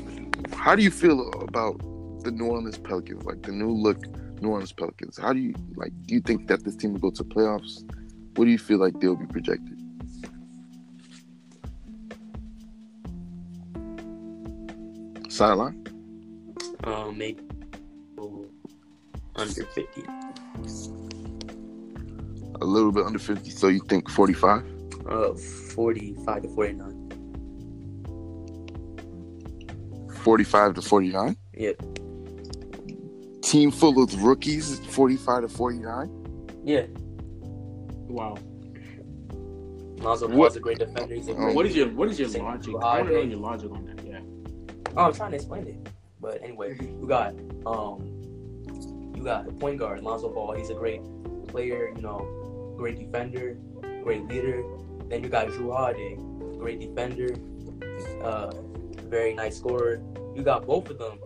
how 0.52 0.74
do 0.74 0.82
you 0.82 0.90
feel 0.90 1.30
about 1.42 1.78
the 2.24 2.32
New 2.32 2.46
Orleans 2.46 2.78
Pelicans, 2.78 3.24
like 3.24 3.42
the 3.42 3.52
new 3.52 3.70
look 3.70 3.98
New 4.42 4.48
Orleans 4.48 4.72
Pelicans? 4.72 5.16
How 5.16 5.32
do 5.32 5.38
you 5.38 5.54
like? 5.76 5.92
Do 6.06 6.14
you 6.14 6.20
think 6.20 6.48
that 6.48 6.64
this 6.64 6.74
team 6.74 6.94
will 6.94 7.00
go 7.00 7.10
to 7.10 7.22
playoffs? 7.22 7.88
What 8.34 8.46
do 8.46 8.50
you 8.50 8.58
feel 8.58 8.78
like 8.78 8.98
they'll 8.98 9.14
be 9.14 9.26
projected? 9.26 9.78
Sideline. 15.28 15.86
Um, 16.84 17.16
maybe 17.16 17.42
under 19.48 19.66
50. 19.66 20.04
A 22.60 22.64
little 22.64 22.92
bit 22.92 23.04
under 23.04 23.18
fifty. 23.18 23.50
So 23.50 23.68
you 23.68 23.80
think 23.88 24.08
forty-five? 24.08 24.64
Uh, 25.08 25.34
45 25.34 26.42
to 26.42 26.48
49. 26.48 27.00
45 30.22 30.74
to 30.74 30.82
49. 30.82 31.36
Yep. 31.54 31.82
Team 33.42 33.70
full 33.70 34.02
of 34.02 34.22
rookies, 34.22 34.78
45 34.80 35.42
to 35.42 35.48
49. 35.48 36.10
Yeah. 36.64 36.86
wow. 38.08 38.36
Lonzo 39.98 40.26
What- 40.28 40.36
Ball's 40.36 40.56
a 40.56 40.60
great 40.60 40.78
defender. 40.78 41.14
He's 41.14 41.28
a 41.28 41.32
Oh. 41.32 41.34
great. 41.36 41.54
What 41.56 41.66
is 41.66 41.76
your 41.76 41.88
what 41.90 42.08
is 42.08 42.18
your 42.18 42.28
logic? 42.30 42.72
with 42.74 42.82
I 42.82 42.98
want 43.02 43.08
to 43.08 43.14
know 43.14 43.20
your 43.22 43.38
logic 43.38 43.70
on 43.72 43.84
that. 43.86 44.04
Yeah. 44.06 44.20
Oh, 44.96 45.04
I'm 45.04 45.12
trying 45.12 45.30
to 45.32 45.36
explain 45.36 45.66
it. 45.66 45.88
But 46.20 46.42
anyway, 46.42 46.76
we 46.98 47.06
got 47.06 47.34
um, 47.66 48.13
you 49.24 49.30
got 49.30 49.46
the 49.46 49.52
point 49.52 49.78
guard 49.78 50.02
Lonzo 50.02 50.28
Ball. 50.28 50.52
He's 50.52 50.68
a 50.68 50.74
great 50.74 51.00
player. 51.48 51.90
You 51.96 52.02
know, 52.02 52.74
great 52.76 52.98
defender, 52.98 53.56
great 54.02 54.28
leader. 54.28 54.62
Then 55.08 55.22
you 55.22 55.30
got 55.30 55.48
Jrue 55.48 55.72
Holiday, 55.74 56.16
great 56.58 56.78
defender, 56.78 57.34
uh, 58.22 58.52
very 59.08 59.32
nice 59.34 59.56
scorer. 59.56 60.02
You 60.34 60.42
got 60.42 60.66
both 60.66 60.90
of 60.90 60.98
them, 60.98 61.18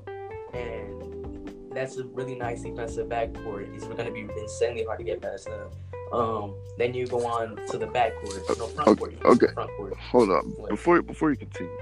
and 0.54 1.72
that's 1.74 1.96
a 1.96 2.04
really 2.04 2.36
nice 2.36 2.62
defensive 2.62 3.08
backcourt. 3.08 3.74
It's 3.74 3.84
going 3.84 4.06
to 4.06 4.12
be 4.12 4.28
insanely 4.40 4.84
hard 4.84 4.98
to 4.98 5.04
get 5.04 5.20
past 5.20 5.46
them. 5.46 5.68
Um, 6.12 6.54
then 6.78 6.94
you 6.94 7.06
go 7.06 7.26
on 7.26 7.56
to 7.66 7.78
the 7.78 7.86
backcourt, 7.86 8.58
no 8.58 8.66
front 8.68 8.88
Okay, 8.88 9.16
court. 9.16 9.36
okay. 9.42 9.52
Front 9.54 9.70
court. 9.76 9.96
Hold 9.96 10.30
on. 10.30 10.54
Before 10.68 11.02
before 11.02 11.30
you 11.30 11.36
continue, 11.36 11.76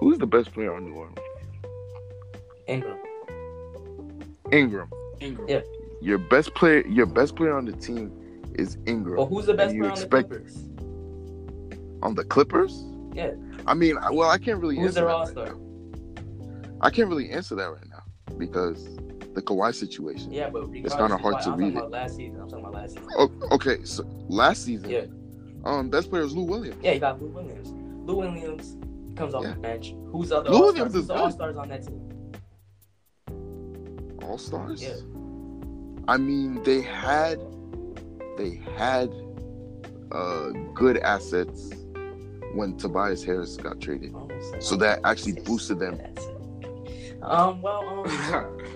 who's 0.00 0.18
the 0.18 0.26
best 0.26 0.52
player 0.52 0.74
on 0.74 0.84
New 0.84 0.94
Orleans? 0.94 1.18
Ingram. 2.68 2.98
Ingram. 4.52 4.90
Ingram. 5.22 5.48
Yeah. 5.48 5.60
Your 6.00 6.18
best 6.18 6.54
player 6.54 6.86
your 6.86 7.06
best 7.06 7.36
player 7.36 7.56
on 7.56 7.64
the 7.64 7.72
team 7.72 8.10
is 8.54 8.76
Ingram. 8.86 9.16
Well, 9.16 9.26
who's 9.26 9.46
the 9.46 9.54
best 9.54 9.70
And 9.74 9.76
you 9.76 9.82
player 9.82 9.92
on 9.92 10.00
the 10.00 10.06
Clippers? 10.08 10.68
on 12.02 12.14
the 12.14 12.24
Clippers? 12.24 12.84
Yeah. 13.14 13.32
I 13.66 13.74
mean, 13.74 13.96
well, 14.12 14.28
I 14.30 14.38
can't 14.38 14.60
really 14.60 14.76
Who's 14.76 14.96
answer 14.96 15.00
their 15.00 15.04
that 15.08 15.14
all 15.14 15.20
right 15.20 15.28
star? 15.28 15.46
now. 15.46 15.58
I 16.80 16.90
can't 16.90 17.08
really 17.08 17.30
answer 17.30 17.54
that 17.54 17.64
right 17.70 17.88
now 17.88 18.02
because 18.38 18.96
the 19.34 19.40
Kawhi 19.42 19.72
situation. 19.74 20.32
Yeah, 20.32 20.50
but 20.50 20.68
regardless, 20.68 20.94
kinda 20.94 21.16
hard 21.16 21.34
why- 21.34 21.42
to 21.42 21.50
I'm 21.50 21.58
read 21.58 21.68
it. 21.68 21.76
about 21.76 21.90
last 21.92 22.16
season. 22.16 22.40
I'm 22.40 22.48
talking 22.48 22.64
about 22.64 22.74
last 22.74 22.94
season. 22.96 23.08
Oh, 23.16 23.30
okay, 23.52 23.78
so 23.84 24.04
last 24.28 24.64
season, 24.64 24.90
Yeah. 24.90 25.04
um, 25.64 25.88
best 25.90 26.10
player 26.10 26.22
is 26.22 26.34
Lou 26.36 26.42
Williams. 26.44 26.76
Yeah, 26.82 26.92
you 26.92 27.00
got 27.00 27.22
Lou 27.22 27.28
Williams. 27.28 27.72
Lou 28.06 28.16
Williams 28.16 28.76
comes 29.16 29.32
off 29.34 29.44
Yeah. 29.44 29.54
the 29.54 29.60
bench. 29.60 29.94
Who's 30.10 30.30
the 30.30 30.38
other 30.38 30.50
Lou 30.50 30.56
all-stars? 30.56 30.72
Williams 30.74 30.94
Who's 30.94 31.02
is 31.02 31.08
the 31.08 31.14
all 31.14 31.30
stars 31.30 31.56
on 31.56 31.68
that 31.68 31.86
team? 31.86 32.00
All 34.22 34.38
stars. 34.38 34.82
Yeah. 34.82 34.94
I 36.08 36.16
mean, 36.16 36.62
they 36.64 36.80
had 36.80 37.38
they 38.38 38.60
had 38.76 39.10
uh 40.10 40.50
good 40.74 40.98
assets 40.98 41.70
when 42.54 42.76
Tobias 42.76 43.22
Harris 43.24 43.56
got 43.56 43.80
traded. 43.80 44.12
Oh, 44.14 44.28
So 44.60 44.76
that 44.76 45.00
actually 45.04 45.40
boosted 45.42 45.78
them. 45.78 45.98
Um. 47.22 47.62
Well. 47.62 48.04
Um. 48.34 48.58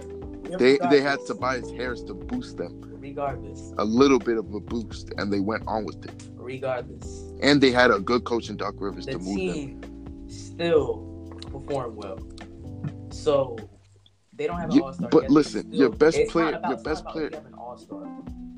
They 0.60 0.78
they 0.90 1.00
had 1.00 1.18
Tobias 1.26 1.72
Harris 1.72 2.02
to 2.04 2.14
boost 2.14 2.56
them 2.56 2.80
Regardless. 3.00 3.74
a 3.78 3.84
little 3.84 4.20
bit 4.20 4.38
of 4.38 4.54
a 4.54 4.60
boost, 4.60 5.10
and 5.18 5.32
they 5.32 5.40
went 5.40 5.64
on 5.66 5.84
with 5.84 6.04
it. 6.04 6.22
Regardless. 6.36 7.24
And 7.42 7.60
they 7.60 7.72
had 7.72 7.90
a 7.90 7.98
good 7.98 8.22
coach 8.22 8.48
in 8.48 8.56
Doc 8.56 8.74
Rivers 8.78 9.06
The 9.06 9.12
to 9.12 9.18
move 9.18 9.80
them. 9.80 10.28
still 10.28 10.98
perform 11.50 11.96
well. 11.96 12.20
So 13.10 13.56
they 14.36 14.46
don't 14.46 14.58
have 14.58 14.70
an 14.72 14.80
all 14.80 14.92
star. 14.92 15.08
but 15.10 15.30
listen, 15.30 15.72
your 15.72 15.90
best 15.90 16.18
player- 16.28 16.54
about, 16.54 16.68
your 16.70 16.78
best 16.82 17.04
player- 17.06 17.30
you 17.30 17.36
have 17.36 17.46
an 17.46 17.54
all 17.54 17.76
star 17.76 18.04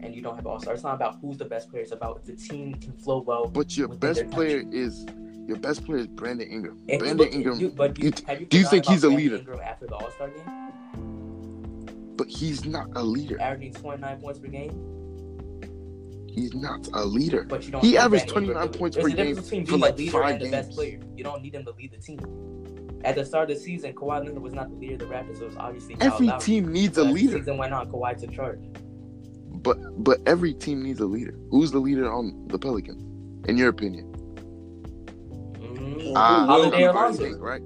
and 0.01 0.14
you 0.14 0.23
don't 0.23 0.37
have 0.37 0.47
all 0.47 0.59
star. 0.61 0.75
It's 0.75 0.83
not 0.83 0.95
about 0.95 1.19
who's 1.21 1.38
the 1.38 1.45
best 1.45 1.71
player. 1.71 1.83
It's 1.83 1.93
about 1.93 2.25
the 2.25 2.35
team 2.37 2.75
can 2.75 2.93
flow 2.93 3.21
well. 3.21 3.47
But 3.47 3.77
your 3.77 3.88
best 3.88 4.29
player 4.31 4.62
is 4.71 5.07
your 5.47 5.57
best 5.57 5.85
player 5.85 5.99
is 5.99 6.07
Brandon 6.07 6.47
Ingram. 6.51 6.79
And 6.88 6.99
Brandon 6.99 7.17
look, 7.27 7.33
Ingram, 7.35 7.59
You, 7.61 7.71
but 7.71 7.99
you, 7.99 8.07
you- 8.29 8.47
do 8.47 8.59
you 8.59 8.67
think 8.67 8.85
he's 8.87 9.05
a 9.05 9.09
Brandon 9.09 9.25
leader? 9.25 9.37
Ingram 9.38 9.61
after 9.61 9.87
the 9.87 9.95
All 9.95 10.11
Star 10.11 10.29
game, 10.29 12.14
but 12.17 12.29
he's 12.29 12.64
not 12.64 12.88
a 12.97 13.03
leader. 13.03 13.41
averaging 13.41 13.73
29 13.75 14.21
points 14.21 14.38
per 14.41 14.49
game. 14.49 14.95
He's 16.29 16.55
not 16.55 16.87
a 16.93 17.05
leader. 17.05 17.45
But 17.45 17.64
you 17.64 17.73
don't. 17.73 17.83
He 17.85 17.97
averaged 17.99 18.29
29 18.29 18.55
Ingram. 18.57 18.79
points 18.79 18.97
There's 18.97 19.11
per 19.11 19.17
game 19.17 19.67
for 19.67 19.77
like 19.79 19.99
five 20.11 20.35
and 20.37 20.45
the 20.45 20.51
best 20.51 20.79
games. 20.79 21.05
You 21.17 21.25
don't 21.25 21.43
need 21.43 21.55
him 21.55 21.64
to 21.64 21.73
lead 21.73 21.91
the 21.93 21.97
team. 21.99 22.19
At 23.05 23.15
the 23.15 23.25
start 23.25 23.51
of 23.51 23.57
the 23.57 23.63
season, 23.63 23.93
Kawhi 23.93 24.25
Leonard 24.25 24.43
was 24.43 24.53
not 24.53 24.71
the 24.71 24.77
leader 24.77 24.95
of 24.95 25.01
the 25.01 25.07
Raptors. 25.07 25.39
So 25.39 25.45
it 25.45 25.49
was 25.49 25.57
obviously 25.57 25.97
Every 26.01 26.27
Lowry. 26.27 26.41
team 26.41 26.73
needs 26.73 26.99
a 26.99 27.03
But 27.03 27.09
as 27.11 27.15
the 27.15 27.21
leader. 27.23 27.39
season 27.39 27.59
went 27.59 27.73
on, 27.73 27.91
Kawhi 27.91 28.19
took 28.19 28.33
charge. 28.33 28.61
But 29.63 30.03
but 30.05 30.21
every 30.27 30.53
team 30.55 30.83
needs 30.83 31.01
a 31.01 31.07
leader. 31.07 31.35
Who's 31.51 31.71
the 31.71 31.79
leader 31.79 32.11
on 32.13 32.47
the 32.49 32.59
Pelicans? 32.59 33.03
In 33.49 33.57
your 33.57 33.69
opinion? 33.69 34.13
Mhm. 35.61 36.13
Ah, 36.17 36.45
Holiday 36.47 36.81
you 36.83 36.87
or 36.89 36.97
already 36.97 37.17
think, 37.19 37.41
right? 37.41 37.63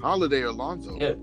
Holiday 0.00 0.42
or 0.42 0.52
Lonzo. 0.52 0.96
Yeah. 1.00 1.14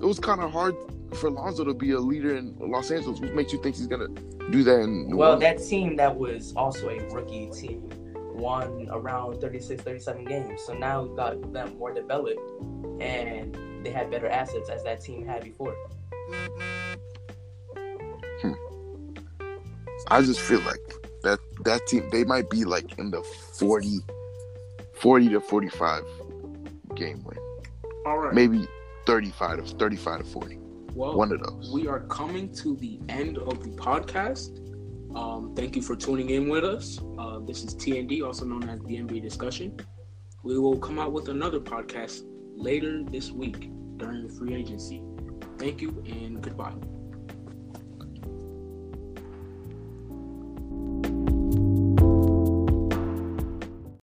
It 0.00 0.04
was 0.04 0.18
kind 0.18 0.40
of 0.40 0.50
hard 0.50 0.74
for 1.14 1.30
Lonzo 1.30 1.64
to 1.64 1.74
be 1.74 1.92
a 1.92 2.00
leader 2.00 2.36
in 2.36 2.54
Los 2.58 2.90
Angeles. 2.90 3.20
What 3.20 3.34
makes 3.34 3.52
you 3.52 3.60
think 3.62 3.76
he's 3.76 3.86
gonna 3.86 4.08
do 4.50 4.62
that 4.64 4.80
in 4.80 5.08
New 5.10 5.16
Well, 5.16 5.34
Orleans? 5.34 5.60
that 5.60 5.68
team 5.68 5.96
that 5.96 6.16
was 6.18 6.52
also 6.56 6.88
a 6.88 6.98
rookie 7.14 7.46
team 7.52 7.88
won 8.34 8.88
around 8.90 9.40
36, 9.40 9.82
37 9.82 10.24
games. 10.24 10.62
So 10.64 10.74
now 10.74 11.02
we've 11.02 11.16
got 11.16 11.52
them 11.52 11.76
more 11.78 11.92
developed 11.92 12.40
and 13.00 13.56
they 13.84 13.90
had 13.90 14.10
better 14.10 14.28
assets 14.28 14.68
as 14.70 14.82
that 14.84 15.00
team 15.00 15.26
had 15.26 15.42
before. 15.44 15.74
Hmm. 18.40 18.52
I 20.08 20.22
just 20.22 20.40
feel 20.40 20.60
like 20.60 20.80
that 21.22 21.38
that 21.64 21.86
team 21.86 22.08
they 22.10 22.24
might 22.24 22.50
be 22.50 22.64
like 22.64 22.98
in 22.98 23.10
the 23.10 23.22
40, 23.22 23.98
40 24.94 25.28
to 25.30 25.40
forty 25.40 25.68
five 25.68 26.04
game 26.94 27.22
win, 27.24 27.38
All 28.06 28.18
right. 28.18 28.34
maybe 28.34 28.66
thirty 29.06 29.30
five 29.30 29.64
to 29.64 29.74
thirty 29.76 29.96
five 29.96 30.18
to 30.18 30.24
forty. 30.24 30.58
Well, 30.94 31.16
One 31.16 31.32
of 31.32 31.40
those. 31.42 31.70
we 31.72 31.88
are 31.88 32.00
coming 32.00 32.52
to 32.56 32.76
the 32.76 33.00
end 33.08 33.38
of 33.38 33.62
the 33.62 33.70
podcast. 33.70 34.58
Um, 35.14 35.54
thank 35.54 35.76
you 35.76 35.82
for 35.82 35.94
tuning 35.94 36.30
in 36.30 36.48
with 36.48 36.64
us. 36.64 36.98
Uh, 37.18 37.40
this 37.40 37.64
is 37.64 37.74
TND, 37.74 38.24
also 38.24 38.44
known 38.44 38.68
as 38.68 38.80
the 38.80 38.96
NBA 38.96 39.22
Discussion. 39.22 39.76
We 40.42 40.58
will 40.58 40.78
come 40.78 40.98
out 40.98 41.12
with 41.12 41.28
another 41.28 41.60
podcast 41.60 42.22
later 42.56 43.02
this 43.04 43.30
week 43.30 43.70
during 43.98 44.26
the 44.26 44.32
free 44.32 44.54
agency. 44.54 45.02
Thank 45.58 45.80
you 45.80 46.02
and 46.06 46.40
goodbye. 46.40 46.74